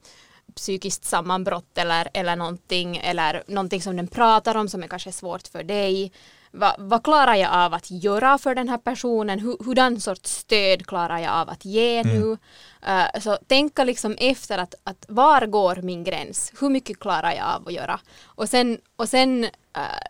psykiskt 0.54 1.04
sammanbrott 1.04 1.78
eller, 1.78 2.08
eller 2.14 2.36
någonting, 2.36 2.96
eller 2.96 3.42
någonting 3.46 3.82
som 3.82 3.96
den 3.96 4.08
pratar 4.08 4.54
om 4.56 4.68
som 4.68 4.82
är 4.82 4.88
kanske 4.88 5.12
svårt 5.12 5.48
för 5.48 5.62
dig. 5.62 6.12
Va, 6.56 6.74
vad 6.78 7.04
klarar 7.04 7.34
jag 7.34 7.52
av 7.52 7.74
att 7.74 7.90
göra 7.90 8.38
för 8.38 8.54
den 8.54 8.68
här 8.68 8.78
personen? 8.78 9.38
Hur, 9.38 9.64
hurdan 9.64 10.00
sorts 10.00 10.30
stöd 10.30 10.86
klarar 10.86 11.18
jag 11.18 11.32
av 11.32 11.48
att 11.50 11.64
ge 11.64 12.02
nu? 12.02 12.38
Eh, 12.86 13.20
så 13.20 13.36
tänka 13.46 13.84
liksom 13.84 14.16
efter 14.18 14.58
att, 14.58 14.74
att 14.84 15.04
var 15.08 15.46
går 15.46 15.76
min 15.76 16.04
gräns? 16.04 16.52
Hur 16.60 16.70
mycket 16.70 16.98
klarar 16.98 17.32
jag 17.32 17.46
av 17.54 17.68
att 17.68 17.72
göra? 17.72 18.00
Och 18.24 18.48
sen, 18.48 18.78
och 18.96 19.08
sen 19.08 19.44
eh, 19.44 19.50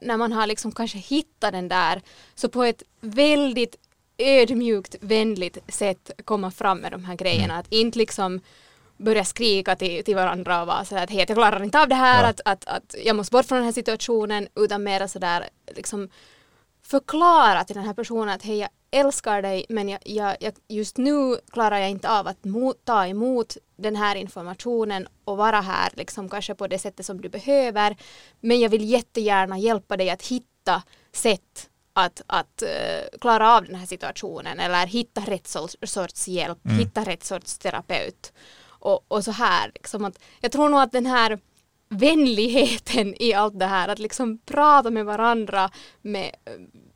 när 0.01 0.17
man 0.17 0.33
har 0.33 0.47
liksom 0.47 0.73
kanske 0.73 0.99
hittat 0.99 1.53
den 1.53 1.69
där 1.69 2.03
så 2.35 2.49
på 2.49 2.63
ett 2.63 2.83
väldigt 3.01 3.77
ödmjukt, 4.19 4.97
vänligt 5.01 5.59
sätt 5.69 6.11
komma 6.25 6.51
fram 6.51 6.79
med 6.79 6.93
de 6.93 7.05
här 7.05 7.15
grejerna. 7.15 7.59
Att 7.59 7.73
inte 7.73 7.99
liksom 7.99 8.41
börja 8.97 9.25
skrika 9.25 9.77
till, 9.77 10.05
till 10.05 10.15
varandra 10.15 10.61
och 10.61 10.67
vara 10.67 10.85
sådär 10.85 11.03
att 11.05 11.11
hej, 11.11 11.25
jag 11.29 11.37
klarar 11.37 11.63
inte 11.63 11.81
av 11.81 11.89
det 11.89 11.95
här, 11.95 12.23
Ja. 12.23 12.29
att, 12.29 12.41
att, 12.45 12.65
att 12.65 12.95
jag 13.05 13.17
måste 13.17 13.33
bort 13.33 13.47
från 13.47 13.59
den 13.59 13.65
här 13.65 13.73
situationen, 13.73 14.49
utan 14.55 14.83
mera 14.83 15.09
sådär 15.09 15.49
liksom 15.77 16.09
förklara 16.87 17.65
till 17.65 17.77
den 17.77 17.85
här 17.85 17.95
personen 17.95 18.29
att 18.29 18.43
hej, 18.43 18.59
jag 18.59 18.69
älskar 18.91 19.43
dig, 19.43 19.67
men 19.69 19.89
jag, 19.89 20.01
jag, 20.05 20.37
jag, 20.41 20.53
just 20.69 20.97
nu 20.97 21.37
klarar 21.53 21.79
jag 21.79 21.91
inte 21.91 22.11
av 22.11 22.27
att 22.27 22.45
mot, 22.45 22.85
ta 22.85 23.07
emot 23.07 23.57
den 23.77 23.97
här 23.97 24.17
informationen 24.17 25.09
och 25.25 25.37
vara 25.37 25.61
här 25.61 25.93
liksom 25.95 26.29
kanske 26.29 26.55
på 26.55 26.67
det 26.67 26.79
sättet 26.79 27.07
som 27.07 27.21
du 27.21 27.29
behöver, 27.29 27.97
men 28.41 28.61
jag 28.61 28.69
vill 28.69 28.91
jättegärna 28.91 29.59
hjälpa 29.59 29.97
dig 29.97 30.11
att 30.11 30.23
hitta 30.23 30.83
sätt 31.13 31.71
att, 31.93 32.23
att 32.27 32.63
eh, 32.63 33.19
klara 33.21 33.57
av 33.57 33.65
den 33.65 33.75
här 33.75 33.87
situationen 33.87 34.61
eller 34.61 34.87
hitta 34.87 35.21
rätt 35.21 35.47
sorts, 35.47 35.77
sorts 35.83 36.29
hjälp, 36.29 36.59
hitta 36.79 37.05
rätt 37.05 37.25
sorts 37.25 37.59
terapeut. 37.59 38.33
Och, 38.67 39.05
och 39.09 39.25
så 39.25 39.31
här, 39.31 39.71
liksom 39.75 40.05
att, 40.05 40.19
jag 40.41 40.53
tror 40.53 40.69
nog 40.69 40.81
att 40.81 40.93
den 40.93 41.07
här 41.07 41.39
vänligheten 41.95 43.15
i 43.23 43.35
allt 43.35 43.59
det 43.59 43.67
här, 43.67 43.89
att 43.89 43.99
liksom 43.99 44.39
prata 44.47 44.91
med 44.91 45.05
varandra 45.05 45.71
med, 46.03 46.31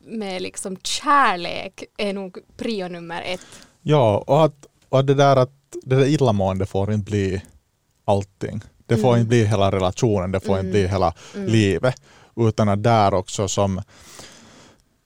med 0.01 0.43
liksom 0.43 0.77
kärlek 0.77 1.85
är 1.99 2.13
nog 2.13 2.39
prio 2.57 2.89
nummer 2.89 3.23
ett. 3.27 3.47
Ja, 3.83 4.25
och 4.27 4.45
att, 4.45 4.67
och 4.89 5.05
det 5.05 5.15
där 5.15 5.37
att 5.37 5.51
det 5.83 5.97
där 5.97 6.07
illamående 6.07 6.67
får 6.67 6.93
inte 6.93 7.11
bli 7.11 7.43
allting. 8.05 8.61
Det 8.87 8.97
får 8.97 9.09
Mm. 9.09 9.19
inte 9.21 9.29
bli 9.29 9.45
hela 9.45 9.73
relationen, 9.73 10.33
det 10.33 10.41
får 10.41 10.53
Mm. 10.55 10.67
inte 10.67 10.71
bli 10.79 10.87
hela 10.87 11.15
Mm. 11.35 11.47
livet. 11.49 12.03
Utan 12.37 12.69
att 12.69 12.83
där 12.83 13.15
också 13.15 13.49
som, 13.49 13.83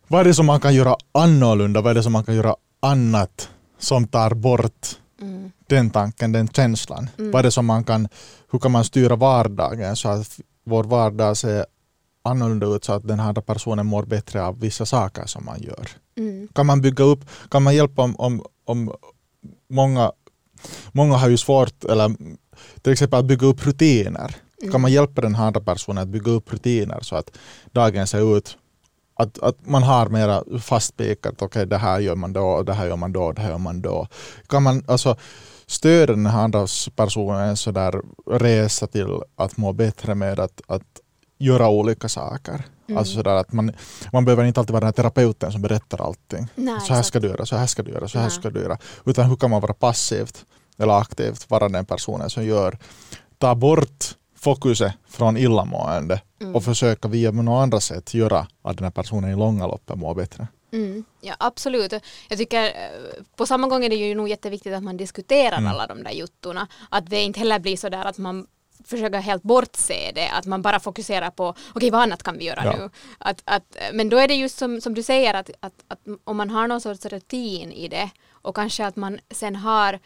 vad 0.09 0.21
är 0.21 0.25
det 0.25 0.35
som 0.35 0.47
man 0.47 0.61
kan 0.61 0.75
göra 0.75 0.97
annorlunda, 1.13 1.81
vad 1.81 1.91
är 1.91 1.95
det 1.95 2.03
som 2.03 2.13
man 2.13 2.25
kan 2.25 2.35
göra 2.37 2.57
annat 2.81 3.51
som 3.79 4.09
tar 4.09 4.35
bort 4.35 4.87
Mm. 5.21 5.53
Den 5.73 5.91
tanken, 5.91 6.33
den 6.33 6.49
känslan. 6.49 7.11
Mm. 7.19 7.31
Vad 7.31 7.47
är 7.47 7.51
som 7.51 7.67
man 7.67 7.85
kan, 7.85 8.09
hur 8.51 8.59
kan 8.59 8.71
man 8.71 8.85
styra 8.85 9.17
vardagen 9.17 9.97
så 9.97 10.09
att 10.09 10.41
vår 10.65 10.85
vardag 10.85 11.37
ser 11.37 11.67
annorlunda 12.23 12.67
ut 12.67 12.85
så 12.85 12.93
att 12.93 13.09
den 13.09 13.21
här 13.21 13.33
personen 13.33 13.87
mår 13.87 14.05
bättre 14.05 14.45
av 14.45 14.61
vissa 14.61 14.87
saker 14.87 15.27
som 15.27 15.45
man 15.45 15.63
gör. 15.63 15.89
Mm. 16.17 16.49
Kan 16.55 16.67
man 16.67 16.81
bygga 16.81 17.05
upp, 17.05 17.25
kan 17.51 17.63
man 17.63 17.75
hjälpa 17.75 18.03
om, 18.03 18.17
om, 18.17 18.43
om 18.65 18.93
många, 19.69 20.13
många 20.93 21.17
har 21.17 21.29
ju 21.29 21.37
svårt, 21.37 21.85
eller 21.85 22.17
till 22.83 22.93
exempel 22.93 23.19
att 23.19 23.27
bygga 23.27 23.47
upp 23.47 23.67
rutiner. 23.67 24.37
Mm. 24.63 24.73
Kan 24.73 24.81
man 24.81 24.93
hjälpa 24.93 25.21
den 25.21 25.35
här 25.35 25.47
andra 25.47 25.61
personen 25.61 26.03
att 26.03 26.09
bygga 26.09 26.33
upp 26.33 26.53
rutiner 26.53 27.01
så 27.03 27.17
att 27.17 27.31
dagen 27.73 28.07
ser 28.07 28.37
ut 28.37 28.57
att, 29.15 29.39
att 29.39 29.67
man 29.67 29.83
har 29.83 30.09
mera 30.09 30.59
fastspikat, 30.61 31.43
okej 31.43 31.67
det 31.67 31.79
här 31.79 32.01
gör 32.01 32.17
man 32.17 32.33
då, 32.33 32.63
det 32.63 32.73
här 32.73 32.87
gör 32.87 32.97
man 32.97 33.13
då, 33.13 33.33
det 33.33 33.43
här 33.43 33.51
gör 33.51 33.59
man 33.59 33.83
då. 33.83 34.07
Kan 34.47 34.63
man 34.63 34.85
alltså 34.87 35.17
stödja 35.67 36.07
den 36.07 36.27
här 36.27 36.43
andra 36.43 36.67
personen 36.97 37.57
så 37.57 37.71
där 37.71 38.03
resa 38.31 38.87
till 38.87 39.21
att 39.37 39.57
må 39.57 39.73
bättre 39.73 40.15
med 40.15 40.41
att, 40.41 40.61
att 40.67 40.83
göra 41.39 41.69
olika 41.69 42.09
saker. 42.09 42.63
Mm. 42.89 42.99
Alltså 42.99 43.15
sådär 43.15 43.35
att 43.37 43.53
man, 43.53 43.73
man 44.13 44.25
behöver 44.25 44.45
inte 44.45 44.61
alltid 44.61 44.73
vara 44.73 44.81
den 44.81 44.87
här 44.87 44.93
terapeuten 44.93 45.53
som 45.53 45.63
berättar 45.63 46.07
allting. 46.07 46.49
Nej, 46.55 46.81
så 46.81 46.93
här 46.93 47.01
exakt. 47.01 47.07
ska 47.07 47.21
du 47.21 47.29
göra, 47.29 47.47
så 47.47 47.57
här 47.57 47.67
ska 47.67 47.83
du 47.83 47.91
göra, 47.91 48.09
så 48.09 48.19
här 48.19 48.27
Nej. 48.27 48.35
ska 48.35 48.51
du 48.51 48.61
göra. 48.61 48.79
Utan 49.05 49.27
hur 49.29 49.37
kan 49.37 49.51
man 49.51 49.61
vara 49.61 49.75
passivt 49.75 50.45
eller 50.79 51.01
aktivt, 51.01 51.51
vara 51.51 51.69
den 51.69 51.85
personen 51.85 52.31
som 52.31 52.45
gör, 52.45 52.79
ta 53.39 53.55
bort 53.55 54.05
fokuset 54.37 54.93
från 55.09 55.37
illamående 55.37 56.21
Mm. 56.43 56.55
och 56.55 56.65
försöka 56.65 57.09
via 57.09 57.31
något 57.31 57.63
andra 57.63 57.81
sätt 57.81 58.15
göra 58.15 58.47
att 58.63 58.77
den 58.77 58.85
här 58.85 58.91
personen 58.91 59.31
i 59.31 59.37
långa 59.37 59.67
loppet 59.67 59.97
mår 59.99 60.15
bättre. 60.15 60.47
Mm, 60.73 61.05
ja 61.21 61.35
absolut. 61.39 61.93
Jag 62.29 62.39
tycker 62.39 62.65
eh, 62.65 63.23
på 63.37 63.47
samma 63.47 63.67
gång 63.69 63.85
är 63.85 63.89
det 63.89 63.97
ju 63.97 64.15
nog 64.15 64.29
jätteviktigt 64.29 64.75
att 64.75 64.83
man 64.83 64.97
diskuterar 64.97 65.59
Mm. 65.59 65.71
alla 65.73 65.87
de 65.87 66.03
där 66.03 66.11
juttorna. 66.11 66.69
Att 66.91 67.11
det 67.11 67.23
inte 67.23 67.39
heller 67.39 67.59
blir 67.59 67.77
så 67.77 67.89
där 67.89 68.05
att 68.05 68.19
man 68.19 68.47
försöker 68.85 69.19
helt 69.19 69.43
bortse 69.43 70.13
det, 70.15 70.29
att 70.29 70.47
man 70.47 70.63
bara 70.63 70.81
fokuserar 70.81 71.31
på 71.31 71.55
okej 71.75 71.91
vad 71.91 72.01
annat 72.01 72.23
kan 72.23 72.39
vi 72.39 72.45
göra 72.45 72.65
Ja. 72.65 72.77
nu. 72.77 72.91
Att, 73.19 73.43
att, 73.45 73.77
men 73.93 74.09
då 74.09 74.17
är 74.19 74.29
det 74.29 74.35
just 74.35 74.59
som, 74.59 74.81
som 74.81 74.95
du 74.95 75.03
säger 75.03 75.35
att, 75.35 75.51
att, 75.61 75.85
att 75.89 76.01
om 76.25 76.37
man 76.37 76.51
har 76.51 76.67
någon 76.69 76.81
sorts 76.81 77.05
rutin 77.07 77.73
i 77.73 77.89
det 77.89 78.11
och 78.31 78.57
kanske 78.57 78.87
att 78.87 78.97
man 78.97 79.19
sen 79.31 79.57
har 79.57 79.99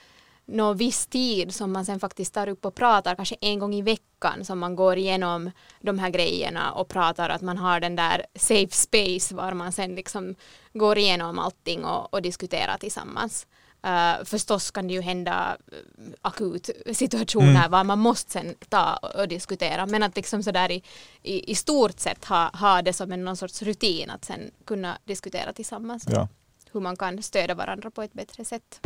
någon 0.47 0.77
viss 0.77 1.07
tid 1.07 1.55
som 1.55 1.73
man 1.73 1.85
sen 1.85 2.01
faktiskt 2.01 2.35
tar 2.35 2.49
upp 2.49 2.65
och 2.65 2.75
pratar, 2.75 3.15
kanske 3.15 3.37
en 3.41 3.59
gång 3.59 3.75
i 3.75 3.83
veckan 3.83 4.45
som 4.45 4.59
man 4.59 4.77
går 4.77 4.97
igenom 4.99 5.51
de 5.81 5.99
här 5.99 6.11
grejerna 6.11 6.73
och 6.73 6.89
pratar, 6.89 7.29
att 7.29 7.43
man 7.43 7.59
har 7.59 7.81
den 7.81 7.97
där 7.97 8.27
safe 8.35 8.71
space 8.71 9.35
var 9.35 9.53
man 9.53 9.73
sen 9.73 9.95
liksom 9.95 10.35
går 10.73 10.99
igenom 10.99 11.39
allting 11.39 11.85
och, 11.85 12.15
och 12.15 12.23
diskuterar 12.23 12.77
tillsammans. 12.79 13.47
Uh, 13.87 14.25
förstås 14.25 14.71
kan 14.71 14.89
det 14.89 14.95
ju 14.95 15.01
hända 15.01 15.57
uh, 15.73 15.79
akut 16.23 16.71
situationer 16.93 17.59
Mm. 17.59 17.71
var 17.71 17.85
man 17.85 17.99
måste 17.99 18.31
sen 18.31 18.55
ta 18.69 18.97
och, 19.03 19.15
och 19.15 19.29
diskutera 19.29 19.87
men 19.87 20.03
att 20.03 20.17
liksom 20.17 20.43
sådär 20.43 20.71
i, 20.71 20.83
i, 21.23 21.51
i 21.51 21.55
stort 21.55 22.01
sett 22.01 22.25
ha, 22.25 22.51
ha 22.55 22.83
det 22.83 22.93
som 22.93 23.13
en 23.13 23.25
någon 23.25 23.37
sorts 23.37 23.63
rutin 23.63 24.11
att 24.11 24.25
sen 24.25 24.51
kunna 24.65 24.99
diskutera 25.05 25.53
tillsammans 25.53 26.05
Ja. 26.11 26.29
hur 26.73 26.81
man 26.81 26.97
kan 26.97 27.23
stödja 27.23 27.55
varandra 27.55 27.91
på 27.91 28.03
ett 28.03 28.13
bättre 28.13 28.45
sätt. 28.45 28.81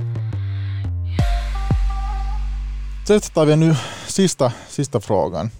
Tar 3.19 3.45
vi 3.45 3.57
nu 3.57 3.75
sista, 4.07 4.53
sista 4.69 5.01
frågan. 5.01 5.51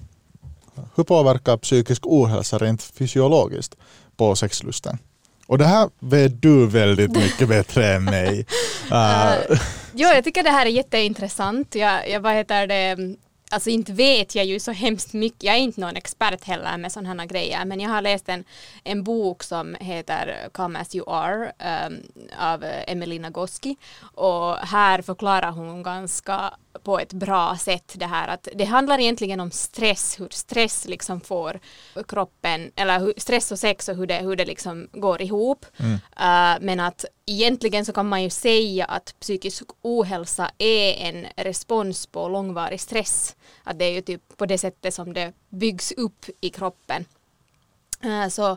Hur 0.95 1.05
påverkar 1.05 1.57
psykisk 1.57 2.07
ohälsa 2.07 2.59
rent 2.59 2.83
fysiologiskt 2.83 3.77
på 4.17 4.37
sexlusten? 4.37 4.99
Och 5.47 5.59
det 5.59 5.65
här 5.65 5.91
vet 5.99 6.43
du 6.43 6.67
väldigt 6.67 7.11
mycket 7.11 7.49
bättre 7.49 7.95
än 7.95 8.05
mig. 8.05 8.47
Uh. 8.93 9.59
jo, 9.93 10.09
jag 10.09 10.25
tycker 10.25 10.43
det 10.43 10.51
här 10.51 10.67
är 10.67 10.71
jätteintressant. 10.71 11.75
Jag, 11.75 12.11
jag 12.11 12.21
vad 12.21 12.35
heter 12.35 12.67
det, 12.67 13.17
alltså 13.51 13.71
inte 13.71 13.93
vet 13.93 14.35
jag 14.35 14.45
ju 14.45 14.61
så 14.61 14.73
hemskt 14.73 15.13
mycket, 15.13 15.43
jag 15.43 15.55
är 15.55 15.59
inte 15.59 15.81
någon 15.81 15.97
expert 15.97 16.45
heller 16.45 16.79
med 16.79 16.93
sådana 16.93 17.23
här 17.23 17.29
grejer, 17.29 17.65
men 17.65 17.81
jag 17.81 17.91
har 17.91 18.03
läst 18.03 18.29
en, 18.29 18.45
en 18.85 19.05
bok 19.05 19.43
som 19.43 19.77
heter 19.81 20.49
Come 20.53 20.79
as 20.79 20.95
you 20.95 21.11
are 21.11 21.53
um, 21.87 22.03
av 22.39 22.65
Emelina 22.87 23.31
Goski 23.31 23.77
och 24.15 24.57
här 24.57 25.03
förklarar 25.03 25.51
hon 25.51 25.83
ganska 25.83 26.55
på 26.83 26.99
ett 26.99 27.13
bra 27.13 27.57
sätt 27.57 27.95
det 27.97 28.07
här 28.07 28.29
att 28.29 28.49
det 28.55 28.65
handlar 28.65 28.99
egentligen 28.99 29.41
om 29.41 29.51
stress, 29.51 30.21
hur 30.21 30.29
stress 30.31 30.87
liksom 30.89 31.21
får 31.21 31.61
kroppen, 32.09 32.73
eller 32.77 33.21
stress 33.21 33.53
och 33.53 33.59
sex 33.59 33.89
och 33.89 33.97
hur 33.97 34.07
det, 34.07 34.15
hur 34.15 34.37
det 34.37 34.45
liksom 34.45 34.89
går 34.93 35.23
ihop. 35.23 35.67
Mm. 35.77 35.93
Uh, 35.93 36.67
men 36.67 36.81
att 36.81 37.05
egentligen 37.27 37.85
så 37.85 37.93
kan 37.93 38.09
man 38.09 38.23
ju 38.23 38.31
säga 38.31 38.85
att 38.85 39.15
psykisk 39.21 39.65
ohälsa 39.83 40.51
är 40.59 40.93
en 40.93 41.27
respons 41.37 42.07
på 42.07 42.29
långvarig 42.29 42.81
stress. 42.81 43.37
Att 43.65 43.79
det 43.79 43.85
är 43.85 43.93
ju 43.93 44.01
typ 44.01 44.37
på 44.37 44.47
det 44.47 44.59
sättet 44.59 44.95
som 44.95 45.13
det 45.13 45.33
byggs 45.49 45.93
upp 45.93 46.27
i 46.41 46.51
kroppen. 46.51 47.05
Uh, 48.05 48.29
så 48.29 48.57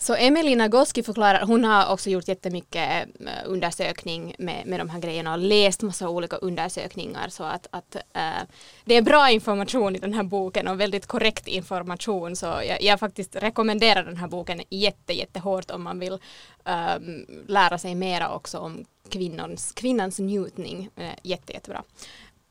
så 0.00 0.14
Emily 0.14 0.56
Nagoski 0.56 1.02
förklarar, 1.02 1.46
hon 1.46 1.64
har 1.64 1.92
också 1.92 2.10
gjort 2.10 2.28
jättemycket 2.28 3.08
eh, 3.20 3.32
undersökning 3.46 4.34
med, 4.38 4.66
med 4.66 4.80
de 4.80 4.90
här 4.90 5.00
grejerna 5.00 5.32
och 5.32 5.38
läst 5.38 5.82
massa 5.82 6.08
olika 6.08 6.36
undersökningar 6.36 7.28
så 7.28 7.44
att, 7.44 7.66
att 7.70 7.94
äh, 7.94 8.46
det 8.84 8.94
är 8.94 9.02
bra 9.02 9.30
information 9.30 9.96
i 9.96 9.98
den 9.98 10.14
här 10.14 10.22
boken 10.22 10.68
och 10.68 10.80
väldigt 10.80 11.06
korrekt 11.06 11.46
information 11.48 12.36
så 12.36 12.46
jag, 12.46 12.82
jag 12.82 13.00
faktiskt 13.00 13.36
rekommenderar 13.36 14.04
den 14.04 14.16
här 14.16 14.28
boken 14.28 14.62
jätte, 14.70 15.12
jättehårt 15.12 15.70
om 15.70 15.82
man 15.82 15.98
vill 15.98 16.18
äh, 16.64 16.98
lära 17.46 17.78
sig 17.78 17.94
mera 17.94 18.34
också 18.34 18.58
om 18.58 18.84
kvinnans, 19.08 19.72
kvinnans 19.72 20.18
njutning. 20.18 20.90
Äh, 20.96 21.10
jätte, 21.22 21.52
jättebra. 21.52 21.82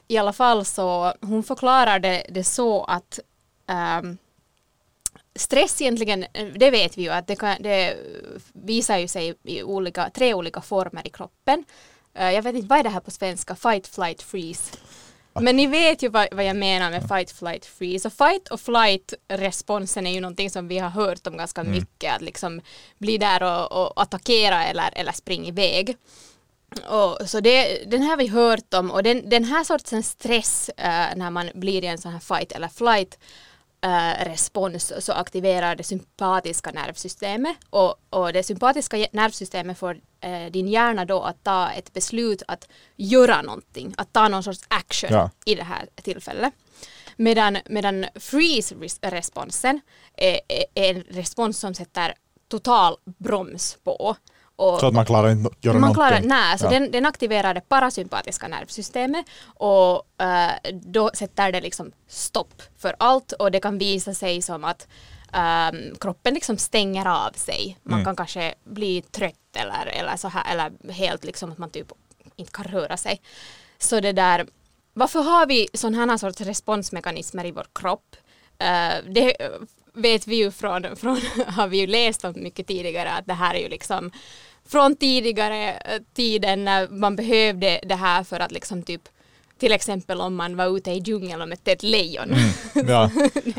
I 0.08 0.18
alla 0.18 0.34
fall 0.34 0.66
så 0.66 1.14
hon 1.22 1.44
förklarar 1.44 2.00
det, 2.00 2.26
det 2.30 2.44
så 2.44 2.84
att 2.84 3.20
äh, 3.70 4.02
stress 5.38 5.82
egentligen, 5.82 6.26
det 6.56 6.72
vet 6.72 6.98
vi 6.98 7.02
ju 7.02 7.10
att 7.10 7.28
det, 7.28 7.36
kan, 7.36 7.56
det 7.60 7.98
visar 8.54 8.98
ju 8.98 9.08
sig 9.08 9.36
i 9.44 9.64
olika, 9.64 10.10
tre 10.10 10.34
olika 10.34 10.62
former 10.62 11.08
i 11.08 11.10
kroppen. 11.10 11.64
Uh, 12.20 12.32
jag 12.32 12.42
vet 12.42 12.56
inte, 12.56 12.68
vad 12.68 12.80
är 12.80 12.84
det 12.84 12.90
här 12.90 13.00
på 13.00 13.12
svenska? 13.12 13.56
Fight, 13.56 13.88
flight, 13.88 14.22
freeze. 14.22 14.78
Men 15.40 15.56
ni 15.56 15.68
vet 15.68 16.04
ju 16.04 16.10
vad, 16.10 16.28
vad, 16.32 16.46
jag 16.46 16.56
menar 16.56 16.90
med 16.90 17.08
fight, 17.08 17.32
flight, 17.32 17.66
freeze. 17.66 18.08
Och 18.08 18.14
fight 18.14 18.48
och 18.48 18.62
flight 18.62 19.14
responsen 19.28 20.08
är 20.08 20.12
ju 20.12 20.22
någonting 20.22 20.50
som 20.50 20.68
vi 20.68 20.78
har 20.78 20.90
hört 20.90 21.28
om 21.28 21.38
ganska 21.38 21.62
mm. 21.62 21.74
mycket. 21.74 22.16
Att 22.16 22.22
liksom 22.22 22.62
bli 22.98 23.18
där 23.18 23.44
och, 23.44 23.72
och 23.72 24.02
attackera 24.02 24.66
eller, 24.66 24.90
eller 24.94 25.12
springa 25.12 25.48
iväg. 25.48 25.98
Och, 26.90 27.30
så 27.30 27.40
det, 27.40 27.84
den 27.92 28.02
här 28.02 28.10
har 28.10 28.18
vi 28.18 28.28
hört 28.28 28.74
om 28.74 28.92
och 28.92 29.04
den, 29.04 29.30
den 29.30 29.44
här 29.44 29.64
sortens 29.64 30.10
stress 30.10 30.70
uh, 30.80 31.18
när 31.18 31.30
man 31.30 31.50
blir 31.54 31.84
i 31.84 31.88
en 31.88 31.98
sån 31.98 32.12
här 32.12 32.20
fight 32.20 32.52
eller 32.52 32.68
flight 32.68 33.14
äh, 33.14 33.47
respons 34.20 34.94
så 35.00 35.14
aktiverar 35.14 35.76
det 35.76 35.84
sympatiska 35.84 36.72
nervsystemet 36.72 37.58
och, 37.70 37.96
och 38.10 38.34
det 38.34 38.44
sympatiska 38.44 38.98
nervsystemet 39.12 39.78
får 39.78 40.00
äh, 40.22 40.52
din 40.52 40.68
hjärna 40.68 41.06
då 41.06 41.22
att 41.22 41.44
ta 41.44 41.70
ett 41.70 41.94
beslut 41.94 42.44
att 42.48 42.70
göra 42.96 43.42
någonting, 43.42 43.94
att 43.98 44.14
ta 44.14 44.28
någon 44.28 44.44
sorts 44.44 44.64
action 44.68 45.10
ja. 45.12 45.30
i 45.46 45.56
det 45.56 45.64
här 45.64 45.90
tillfället. 45.96 46.54
Medan, 47.16 47.58
medan 47.66 48.06
freeze-responsen 48.16 49.82
är, 50.18 50.40
är 50.48 50.66
en 50.74 51.02
respons 51.02 51.60
som 51.60 51.74
sätter 51.74 52.14
total 52.48 52.98
broms 53.06 53.78
på 53.84 54.16
och, 54.58 54.80
så 54.80 54.88
att 54.88 54.94
man 54.94 55.06
klarar 55.06 55.32
inte 55.32 55.50
att 55.50 55.66
göra 55.66 55.80
man 55.80 55.94
klarar, 55.94 56.10
någonting? 56.10 56.30
Nej, 56.30 56.60
så 56.60 56.66
ja. 56.66 56.70
den, 56.70 56.92
den 56.92 57.06
aktiverar 57.06 57.54
det 57.54 57.62
parasympatiska 57.62 58.48
nervsystemet 58.48 59.26
och 59.46 60.22
äh, 60.22 60.72
då 60.74 61.12
sätter 61.14 61.52
det 61.52 61.62
liksom 61.62 61.92
stopp 62.08 62.62
för 62.78 62.96
allt 63.00 63.32
och 63.32 63.52
det 63.52 63.60
kan 63.60 63.78
visa 63.78 64.14
sig 64.14 64.42
som 64.42 64.64
att 64.64 64.88
ähm, 65.34 65.96
kroppen 66.00 66.34
liksom 66.34 66.58
stänger 66.58 67.06
av 67.06 67.32
sig. 67.32 67.78
Man 67.84 67.94
mm. 67.94 68.06
kan 68.06 68.16
kanske 68.16 68.54
bli 68.64 69.02
trött 69.02 69.56
eller, 69.56 69.86
eller 69.86 70.16
så 70.16 70.28
här 70.28 70.52
eller 70.52 70.92
helt 70.94 71.24
liksom 71.24 71.52
att 71.52 71.58
man 71.58 71.70
typ 71.70 71.92
inte 72.36 72.52
kan 72.52 72.66
röra 72.66 72.98
sig. 72.98 73.22
Så 73.78 74.00
det 74.00 74.12
där, 74.12 74.48
varför 74.94 75.20
har 75.20 75.46
vi 75.46 75.68
sådana 75.74 76.06
här 76.06 76.18
sorts 76.18 76.42
responsmekanismer 76.42 77.46
i 77.46 77.52
vår 77.52 77.66
kropp? 77.74 78.16
Uh, 78.64 79.12
det 79.14 79.38
vet 79.94 80.28
vi 80.28 80.36
ju 80.36 80.52
från, 80.52 80.96
från 80.96 81.22
har 81.48 81.68
vi 81.68 81.78
ju 81.78 81.88
läst 81.88 82.26
om 82.26 82.34
mycket 82.36 82.68
tidigare 82.68 83.12
att 83.12 83.26
det 83.26 83.34
här 83.34 83.56
är 83.56 83.60
ju 83.60 83.70
liksom 83.70 84.12
från 84.68 84.96
tidigare 84.96 85.72
eh, 85.74 86.02
tiden 86.14 86.66
när 86.66 86.88
man 86.88 87.16
behövde 87.16 87.80
det 87.84 87.96
här 87.96 88.24
för 88.24 88.40
att 88.40 88.52
liksom 88.52 88.84
typ 88.84 89.02
till 89.60 89.72
exempel 89.72 90.22
om 90.22 90.36
man 90.36 90.58
var 90.58 90.78
ute 90.78 90.92
i 90.92 90.98
djungeln 90.98 91.42
och 91.42 91.50
mötte 91.50 91.72
ett 91.72 91.84
lejon. 91.84 92.34
Mm, 92.34 92.88
ja. 92.90 93.12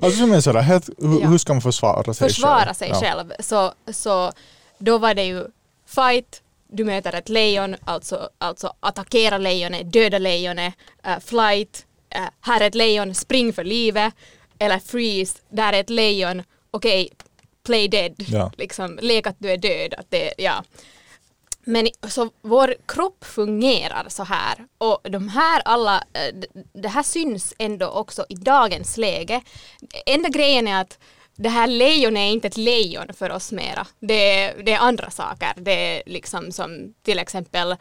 Alltså 0.02 0.42
som 0.42 0.56
helt, 0.56 0.90
hur, 0.98 1.28
hur 1.28 1.38
ska 1.38 1.52
man 1.52 1.62
försvara 1.62 2.14
sig 2.14 2.28
försvara 2.28 2.64
själv? 2.64 2.74
sig 2.74 2.88
ja. 2.88 3.00
själv. 3.00 3.32
Så, 3.38 3.72
så 3.92 4.32
då 4.78 4.98
var 4.98 5.14
det 5.14 5.24
ju 5.24 5.44
fight, 5.86 6.42
du 6.68 6.84
möter 6.84 7.12
ett 7.14 7.28
lejon, 7.28 7.76
alltså, 7.84 8.28
alltså 8.38 8.72
attackera 8.80 9.38
lejonet, 9.38 9.92
döda 9.92 10.18
lejonet, 10.18 10.74
uh, 11.06 11.18
flight, 11.18 11.86
uh, 12.16 12.28
här 12.40 12.60
är 12.60 12.66
ett 12.66 12.74
lejon, 12.74 13.14
spring 13.14 13.52
för 13.52 13.64
livet, 13.64 14.14
eller 14.58 14.78
freeze, 14.78 15.38
där 15.48 15.72
är 15.72 15.80
ett 15.80 15.90
lejon, 15.90 16.42
okej, 16.70 17.04
okay, 17.04 17.14
play 17.68 17.88
dead, 17.88 18.14
ja. 18.16 18.52
liksom, 18.56 18.98
lek 19.02 19.26
att 19.26 19.36
du 19.38 19.50
är 19.50 19.56
död. 19.56 19.94
Att 19.98 20.10
det, 20.10 20.34
ja. 20.38 20.64
Men 21.68 21.88
så 22.08 22.30
vår 22.42 22.74
kropp 22.86 23.24
fungerar 23.24 24.06
så 24.08 24.24
här 24.24 24.66
och 24.78 25.00
de 25.10 25.28
här 25.28 25.62
alla, 25.64 25.96
eh, 25.96 26.34
det 26.72 26.88
här 26.88 27.02
syns 27.02 27.54
ändå 27.58 27.86
också 27.86 28.26
i 28.28 28.34
dagens 28.34 28.96
läge. 28.96 29.40
Enda 30.06 30.28
grejen 30.28 30.68
är 30.68 30.80
att 30.80 30.98
det 31.36 31.48
här 31.48 31.66
lejonet 31.66 32.20
är 32.20 32.32
inte 32.32 32.48
ett 32.48 32.56
lejon 32.56 33.12
för 33.14 33.30
oss 33.30 33.52
mera. 33.52 33.86
Det, 34.00 34.52
det 34.52 34.72
är 34.72 34.78
andra 34.78 35.10
saker. 35.10 35.52
Det 35.56 35.72
är 35.72 36.02
liksom 36.06 36.52
som 36.52 36.94
till 37.02 37.18
exempel 37.18 37.76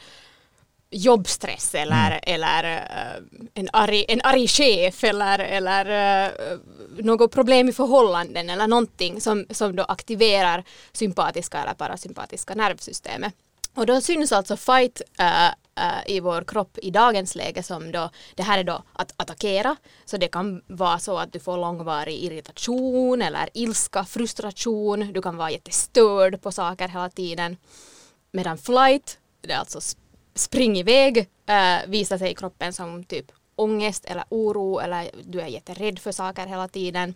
jobbstress 0.89 1.76
eller, 1.76 2.12
mm. 2.12 2.19
eller 2.23 2.76
uh, 2.76 3.23
en, 3.54 3.69
arg, 3.73 4.06
en 4.08 4.21
arg 4.23 4.47
chef 4.47 5.04
eller, 5.04 5.39
eller 5.39 5.86
uh, 6.26 6.60
något 6.97 7.32
problem 7.32 7.69
i 7.69 7.73
förhållanden 7.73 8.50
eller 8.50 8.67
någonting 8.67 9.21
som, 9.21 9.45
som 9.50 9.76
då 9.76 9.84
aktiverar 9.84 10.63
sympatiska 10.91 11.62
eller 11.62 11.73
parasympatiska 11.73 12.56
nervsystemet. 12.56 13.34
Och 13.77 13.85
då 13.85 14.01
syns 14.01 14.31
alltså 14.31 14.57
fight 14.57 15.01
uh, 15.19 15.49
uh, 15.79 16.11
i 16.15 16.19
vår 16.19 16.41
kropp 16.41 16.77
i 16.81 16.91
dagens 16.91 17.35
läge 17.35 17.63
som 17.63 17.91
då, 17.91 18.09
det 18.35 18.43
här 18.43 18.59
är 18.59 18.63
då 18.63 18.83
att 18.93 19.13
attackera. 19.17 19.75
Så 20.05 20.17
det 20.17 20.27
kan 20.27 20.61
vara 20.67 20.99
så 20.99 21.17
att 21.17 21.33
du 21.33 21.39
får 21.39 21.57
långvarig 21.57 22.23
irritation 22.23 23.21
eller 23.21 23.49
ilska, 23.53 24.05
frustration, 24.05 25.13
du 25.13 25.21
kan 25.21 25.37
vara 25.37 25.51
jättestörd 25.51 26.41
på 26.41 26.51
saker 26.51 26.87
hela 26.87 27.09
tiden. 27.09 27.57
Medan 28.31 28.57
flight, 28.57 29.19
det 29.41 29.53
är 29.53 29.57
alltså 29.57 29.79
spring 30.35 30.77
iväg, 30.77 31.17
uh, 31.17 31.89
visar 31.89 32.17
sig 32.17 32.31
i 32.31 32.35
kroppen 32.35 32.73
som 32.73 33.03
typ 33.03 33.31
ångest 33.55 34.05
eller 34.05 34.23
oro 34.29 34.79
eller 34.79 35.11
du 35.23 35.41
är 35.41 35.47
jätterädd 35.47 35.99
för 35.99 36.11
saker 36.11 36.47
hela 36.47 36.67
tiden. 36.67 37.13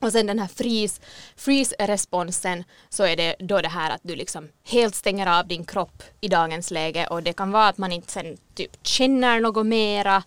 Och 0.00 0.12
sen 0.12 0.26
den 0.26 0.38
här 0.38 0.46
freeze, 0.46 1.00
freeze-responsen 1.36 2.64
så 2.88 3.04
är 3.04 3.16
det 3.16 3.36
då 3.38 3.60
det 3.60 3.68
här 3.68 3.90
att 3.90 4.00
du 4.02 4.16
liksom 4.16 4.48
helt 4.64 4.94
stänger 4.94 5.38
av 5.38 5.46
din 5.46 5.64
kropp 5.64 6.02
i 6.20 6.28
dagens 6.28 6.70
läge 6.70 7.06
och 7.06 7.22
det 7.22 7.32
kan 7.32 7.50
vara 7.50 7.68
att 7.68 7.78
man 7.78 7.92
inte 7.92 8.12
sen 8.12 8.36
typ 8.54 8.86
känner 8.86 9.40
något 9.40 9.66
mera 9.66 10.22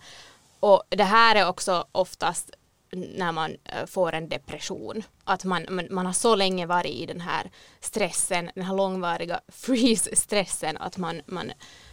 och 0.60 0.82
det 0.88 1.04
här 1.04 1.36
är 1.36 1.48
också 1.48 1.86
oftast 1.92 2.50
när 2.92 3.32
man 3.32 3.56
eh, 3.64 3.86
får 3.86 4.12
en 4.12 4.28
depression. 4.28 5.02
Att 5.24 5.44
man, 5.44 5.66
man, 5.68 5.86
man 5.90 6.06
har 6.06 6.12
så 6.12 6.34
länge 6.34 6.66
varit 6.66 6.94
i 6.94 7.06
den 7.06 7.20
här 7.20 7.50
stressen, 7.80 8.50
den 8.54 8.64
här 8.64 8.74
långvariga 8.74 9.40
freeze-stressen 9.48 10.76
att 10.80 10.96
man, 10.96 11.22
man 11.26 11.52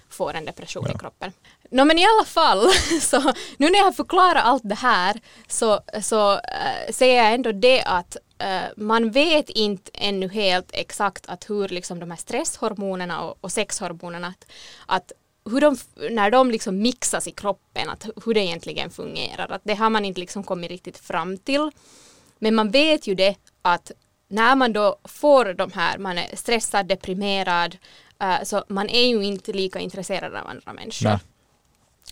får 0.10 0.34
en 0.34 0.46
depression 0.46 0.86
ja. 0.88 0.96
i 0.96 0.98
kroppen. 0.98 1.32
No, 1.70 1.86
men 1.86 1.98
i 1.98 2.06
alla 2.06 2.26
fall, 2.26 2.70
så 3.02 3.34
nu 3.58 3.70
när 3.70 3.78
jag 3.78 3.86
har 3.86 3.92
förklarat 3.92 4.46
allt 4.46 4.64
det 4.66 4.76
här 4.76 5.22
så, 5.48 5.80
så 6.02 6.34
äh, 6.34 6.92
säger 6.94 7.24
jag 7.24 7.34
ändå 7.34 7.52
det 7.52 7.84
att 7.84 8.18
äh, 8.38 8.62
man 8.78 9.12
vet 9.12 9.50
inte 9.50 9.92
ännu 9.94 10.28
helt 10.30 10.70
exakt 10.74 11.30
att 11.30 11.50
hur 11.50 11.68
liksom 11.68 12.00
de 12.00 12.12
här 12.12 12.18
stresshormonerna 12.18 13.22
och, 13.22 13.38
och 13.42 13.52
sexhormonerna, 13.52 14.28
att, 14.28 14.46
att 14.86 15.12
hur 15.52 15.62
de, 15.62 15.78
när 16.10 16.32
de 16.32 16.52
liksom 16.52 16.82
mixas 16.82 17.28
i 17.28 17.32
kroppen, 17.32 17.90
att 17.90 18.08
hur 18.26 18.34
det 18.34 18.40
egentligen 18.40 18.90
fungerar. 18.90 19.52
Att 19.52 19.62
det 19.64 19.74
har 19.74 19.90
man 19.90 20.06
inte 20.06 20.20
liksom 20.20 20.44
kommit 20.44 20.72
riktigt 20.72 20.98
fram 20.98 21.38
till. 21.38 21.72
Men 22.40 22.56
man 22.56 22.72
vet 22.72 23.08
ju 23.08 23.16
det 23.16 23.36
att 23.62 23.92
när 24.28 24.56
man 24.56 24.74
då 24.74 25.00
får 25.04 25.54
de 25.54 25.72
här, 25.72 25.98
man 25.98 26.18
är 26.18 26.36
stressad, 26.36 26.88
deprimerad, 26.88 27.78
äh, 28.22 28.44
så 28.44 28.64
man 28.68 28.90
är 28.90 29.08
ju 29.08 29.24
inte 29.24 29.54
lika 29.54 29.80
intresserad 29.80 30.36
av 30.36 30.48
andra 30.48 30.74
människor. 30.74 31.10
Nej 31.10 31.20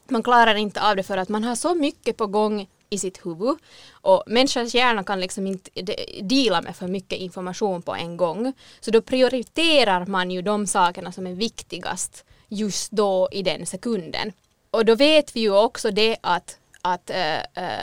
man 0.07 0.23
klarar 0.23 0.55
inte 0.55 0.81
av 0.81 0.95
det 0.95 1.03
för 1.03 1.17
att 1.17 1.29
man 1.29 1.43
har 1.43 1.55
så 1.55 1.75
mycket 1.75 2.17
på 2.17 2.27
gång 2.27 2.67
i 2.89 2.97
sitt 2.97 3.25
huvud 3.25 3.57
och 3.91 4.23
människans 4.27 4.75
hjärna 4.75 5.03
kan 5.03 5.19
liksom 5.19 5.47
inte 5.47 5.81
dela 5.81 6.21
deala 6.21 6.61
med 6.61 6.75
för 6.75 6.87
mycket 6.87 7.19
information 7.19 7.81
på 7.81 7.95
en 7.95 8.17
gång. 8.17 8.53
Så 8.79 8.91
då 8.91 9.01
prioriterar 9.01 10.05
man 10.05 10.31
ju 10.31 10.41
de 10.41 10.67
sakerna 10.67 11.11
som 11.11 11.27
är 11.27 11.33
viktigast 11.33 12.25
just 12.47 12.91
då 12.91 13.29
i 13.31 13.43
den 13.43 13.65
sekunden. 13.65 14.31
Och 14.71 14.85
då 14.85 14.95
vet 14.95 15.35
vi 15.35 15.39
ju 15.39 15.51
också 15.51 15.91
det 15.91 16.17
att, 16.21 16.59
att 16.81 17.09
äh, 17.09 17.37
äh, 17.37 17.79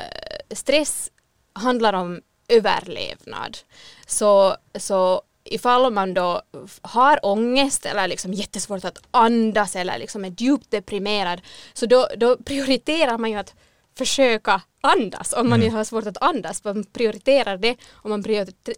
stress 0.50 1.10
handlar 1.52 1.92
om 1.92 2.20
överlevnad. 2.48 3.58
Så, 4.06 4.56
så 4.74 5.22
ifall 5.44 5.92
man 5.92 6.14
då 6.14 6.42
har 6.82 7.26
ångest 7.26 7.86
eller 7.86 8.08
liksom 8.08 8.32
jättesvårt 8.32 8.84
att 8.84 8.98
andas 9.10 9.76
eller 9.76 9.98
liksom 9.98 10.24
är 10.24 10.34
djupt 10.38 10.70
deprimerad 10.70 11.40
så 11.72 11.86
då, 11.86 12.08
då 12.16 12.36
prioriterar 12.36 13.18
man 13.18 13.30
ju 13.30 13.36
att 13.36 13.54
försöka 13.98 14.62
andas 14.80 15.32
om 15.32 15.50
man 15.50 15.62
mm. 15.62 15.74
har 15.74 15.84
svårt 15.84 16.06
att 16.06 16.22
andas. 16.22 16.64
Man 16.64 16.84
prioriterar 16.84 17.56
det 17.56 17.76
och 17.90 18.10
man 18.10 18.22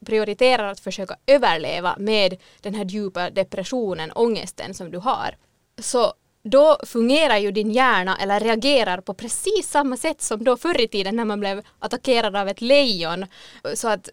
prioriterar 0.06 0.64
att 0.68 0.80
försöka 0.80 1.16
överleva 1.26 1.96
med 1.98 2.36
den 2.60 2.74
här 2.74 2.84
djupa 2.84 3.30
depressionen, 3.30 4.12
ångesten 4.12 4.74
som 4.74 4.90
du 4.90 4.98
har. 4.98 5.36
Så 5.78 6.14
då 6.42 6.78
fungerar 6.86 7.36
ju 7.36 7.50
din 7.50 7.70
hjärna 7.70 8.16
eller 8.16 8.40
reagerar 8.40 9.00
på 9.00 9.14
precis 9.14 9.70
samma 9.70 9.96
sätt 9.96 10.22
som 10.22 10.44
då 10.44 10.56
förr 10.56 10.80
i 10.80 10.88
tiden 10.88 11.16
när 11.16 11.24
man 11.24 11.40
blev 11.40 11.62
attackerad 11.78 12.36
av 12.36 12.48
ett 12.48 12.60
lejon. 12.60 13.26
Så 13.74 13.88
att 13.88 14.08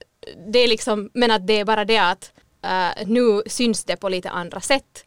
det 0.51 0.59
är 0.59 0.67
liksom, 0.67 1.09
men 1.13 1.31
att 1.31 1.47
det 1.47 1.59
är 1.59 1.65
bara 1.65 1.85
det 1.85 1.97
att 1.97 2.31
uh, 2.65 3.07
nu 3.07 3.43
syns 3.45 3.83
det 3.83 3.95
på 3.95 4.09
lite 4.09 4.29
andra 4.29 4.61
sätt. 4.61 5.05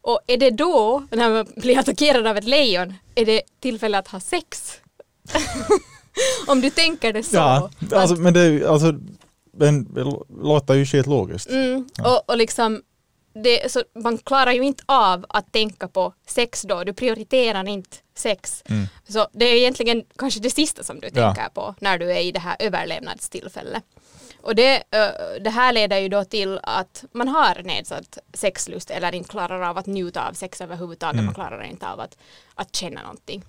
Och 0.00 0.20
är 0.26 0.36
det 0.36 0.50
då, 0.50 1.02
när 1.10 1.30
man 1.30 1.46
blir 1.56 1.78
attackerad 1.78 2.26
av 2.26 2.36
ett 2.36 2.44
lejon, 2.44 2.94
är 3.14 3.24
det 3.24 3.42
tillfälle 3.60 3.98
att 3.98 4.08
ha 4.08 4.20
sex? 4.20 4.80
Om 6.46 6.60
du 6.60 6.70
tänker 6.70 7.12
det 7.12 7.22
så. 7.22 7.36
Ja, 7.36 7.70
alltså, 7.92 8.16
men 8.16 8.34
det, 8.34 8.66
alltså, 8.66 8.94
men, 9.52 9.94
det 9.94 10.04
låter 10.42 10.74
ju 10.74 10.86
skitlogiskt. 10.86 11.50
Mm, 11.50 11.88
ja. 11.96 12.16
och, 12.16 12.30
och 12.30 12.36
liksom 12.36 12.82
det, 13.42 13.72
så 13.72 13.82
man 13.94 14.18
klarar 14.18 14.52
ju 14.52 14.62
inte 14.62 14.82
av 14.86 15.26
att 15.28 15.52
tänka 15.52 15.88
på 15.88 16.12
sex 16.26 16.62
då, 16.62 16.84
du 16.84 16.92
prioriterar 16.92 17.68
inte 17.68 17.96
sex. 18.16 18.62
Mm. 18.66 18.86
Så 19.08 19.28
det 19.32 19.44
är 19.44 19.56
egentligen 19.56 20.04
kanske 20.16 20.40
det 20.40 20.50
sista 20.50 20.82
som 20.82 21.00
du 21.00 21.10
tänker 21.10 21.42
ja. 21.42 21.50
på 21.54 21.74
när 21.80 21.98
du 21.98 22.12
är 22.12 22.20
i 22.20 22.32
det 22.32 22.40
här 22.40 22.56
överlevnadstillfället. 22.58 23.84
Och 24.42 24.54
det, 24.54 24.82
det 25.40 25.50
här 25.50 25.72
leder 25.72 25.98
ju 25.98 26.08
då 26.08 26.24
till 26.24 26.60
att 26.62 27.04
man 27.12 27.28
har 27.28 27.62
nedsatt 27.62 28.18
sexlust 28.34 28.90
eller 28.90 29.14
inte 29.14 29.30
klarar 29.30 29.62
av 29.62 29.78
att 29.78 29.86
njuta 29.86 30.28
av 30.28 30.32
sex 30.32 30.60
överhuvudtaget, 30.60 31.14
mm. 31.14 31.24
man 31.24 31.34
klarar 31.34 31.62
inte 31.64 31.88
av 31.88 32.00
att, 32.00 32.16
att 32.54 32.76
känna 32.76 33.02
någonting. 33.02 33.44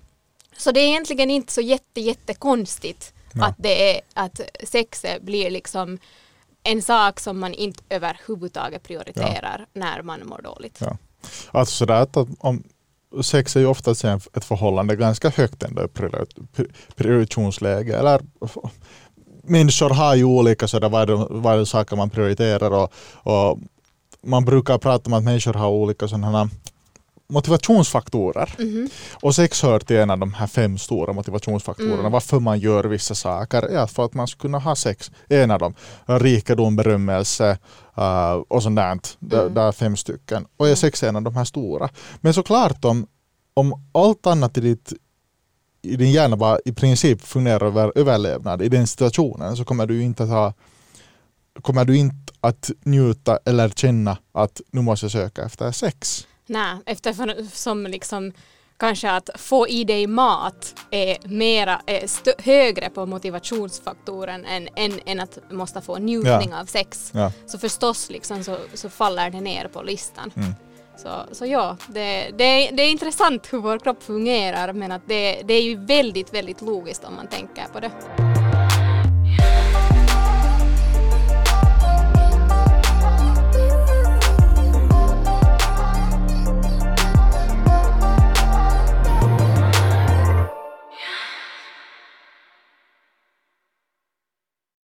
Så 0.56 0.72
det 0.72 0.80
är 0.80 0.88
egentligen 0.88 1.30
inte 1.30 1.52
så 1.52 1.60
jätte, 1.60 2.00
jätte 2.00 2.34
konstigt 2.34 3.12
ja. 3.32 3.46
att, 3.46 3.54
det 3.58 3.96
är, 3.96 4.00
att 4.14 4.40
sexet 4.64 5.22
blir 5.22 5.50
liksom 5.50 5.98
en 6.62 6.82
sak 6.82 7.20
som 7.20 7.40
man 7.40 7.54
inte 7.54 7.82
överhuvudtaget 7.88 8.82
prioriterar 8.82 9.66
ja. 9.72 9.80
när 9.80 10.02
man 10.02 10.26
mår 10.26 10.42
dåligt. 10.42 10.78
Ja. 10.80 10.96
Alltså 11.50 11.74
sådär 11.76 12.02
att 12.02 12.16
om, 12.38 12.62
sex 13.22 13.56
är 13.56 13.60
ju 13.60 13.66
oftast 13.66 14.04
ett 14.04 14.44
förhållande 14.44 14.96
ganska 14.96 15.28
högt 15.30 15.62
ändå 15.62 15.88
prioritetsläge. 16.96 17.98
Eller, 17.98 18.20
människor 19.42 19.90
har 19.90 20.14
ju 20.14 20.24
olika 20.24 20.68
sådär, 20.68 20.88
vad, 20.88 21.10
vad 21.30 21.68
saker 21.68 21.96
man 21.96 22.10
prioriterar 22.10 22.70
och, 22.70 22.92
och 23.12 23.58
man 24.22 24.44
brukar 24.44 24.78
prata 24.78 25.10
om 25.10 25.12
att 25.12 25.24
människor 25.24 25.54
har 25.54 25.68
olika 25.68 26.08
sådana 26.08 26.50
motivationsfaktorer. 27.30 28.54
Mm 28.58 28.70
-hmm. 28.70 28.90
Och 29.22 29.34
sex 29.34 29.62
hör 29.62 29.80
till 29.80 29.96
en 29.96 30.10
av 30.10 30.18
de 30.18 30.34
här 30.34 30.46
fem 30.46 30.78
stora 30.78 31.12
motivationsfaktorerna. 31.12 31.98
Mm. 31.98 32.12
Varför 32.12 32.40
man 32.40 32.58
gör 32.58 32.84
vissa 32.84 33.14
saker 33.14 33.62
är 33.62 33.86
för 33.86 34.04
att 34.04 34.14
man 34.14 34.26
ska 34.26 34.40
kunna 34.40 34.58
ha 34.58 34.76
sex. 34.76 35.10
En 35.28 35.50
av 35.50 35.58
dem. 35.58 35.74
Rikedom, 36.06 36.76
berömmelse 36.76 37.58
uh, 37.98 38.42
och 38.48 38.62
sånt 38.62 38.76
där. 38.76 38.90
Mm. 38.90 39.00
Det, 39.54 39.60
är 39.60 39.72
fem 39.72 39.96
stycken. 39.96 40.46
Och 40.56 40.68
är 40.68 40.74
sex 40.74 41.02
en 41.02 41.16
av 41.16 41.22
de 41.22 41.36
här 41.36 41.44
stora. 41.44 41.88
Men 42.20 42.34
såklart 42.34 42.84
om, 42.84 43.06
om 43.54 43.84
allt 43.92 44.26
annat 44.26 44.58
i, 44.58 44.60
ditt, 44.60 44.92
i 45.82 45.96
din 45.96 46.12
hjärna 46.12 46.36
bara 46.36 46.58
i 46.64 46.72
princip 46.72 47.22
fungerar 47.22 47.66
över 47.66 47.92
överlevnad 47.94 48.62
i 48.62 48.68
den 48.68 48.86
situationen 48.86 49.56
så 49.56 49.64
kommer 49.64 49.86
du 49.86 50.02
inte 50.02 50.22
att 50.22 50.28
ha 50.28 50.52
kommer 51.62 51.84
du 51.84 51.96
inte 51.96 52.32
att 52.40 52.70
njuta 52.84 53.38
eller 53.44 53.68
känna 53.68 54.18
att 54.32 54.60
nu 54.70 54.80
måste 54.80 55.04
jag 55.04 55.12
söka 55.12 55.42
efter 55.42 55.72
sex. 55.72 56.26
Nej, 56.46 56.76
eftersom 56.86 57.86
liksom 57.86 58.32
kanske 58.76 59.10
att 59.10 59.30
få 59.34 59.68
i 59.68 59.84
dig 59.84 60.06
mat 60.06 60.74
är, 60.90 61.28
mera, 61.28 61.80
är 61.86 62.42
högre 62.42 62.90
på 62.90 63.06
motivationsfaktoren 63.06 64.44
än, 64.44 64.68
än, 64.76 65.00
än 65.06 65.20
att 65.20 65.38
måste 65.50 65.80
få 65.80 65.98
njutning 65.98 66.50
ja. 66.50 66.60
av 66.60 66.64
sex. 66.64 67.10
Ja. 67.14 67.32
Så 67.46 67.58
förstås 67.58 68.10
liksom 68.10 68.44
så, 68.44 68.56
så 68.74 68.90
faller 68.90 69.30
det 69.30 69.40
ner 69.40 69.68
på 69.68 69.82
listan. 69.82 70.30
Mm. 70.36 70.54
Så, 71.02 71.08
så 71.32 71.46
ja, 71.46 71.76
det, 71.86 72.30
det, 72.30 72.70
det 72.72 72.82
är 72.82 72.90
intressant 72.90 73.52
hur 73.52 73.58
vår 73.58 73.78
kropp 73.78 74.02
fungerar 74.02 74.72
men 74.72 74.92
att 74.92 75.02
det, 75.06 75.42
det 75.44 75.54
är 75.54 75.62
ju 75.62 75.76
väldigt, 75.76 76.34
väldigt 76.34 76.60
logiskt 76.60 77.04
om 77.04 77.16
man 77.16 77.26
tänker 77.26 77.64
på 77.72 77.80
det. 77.80 78.39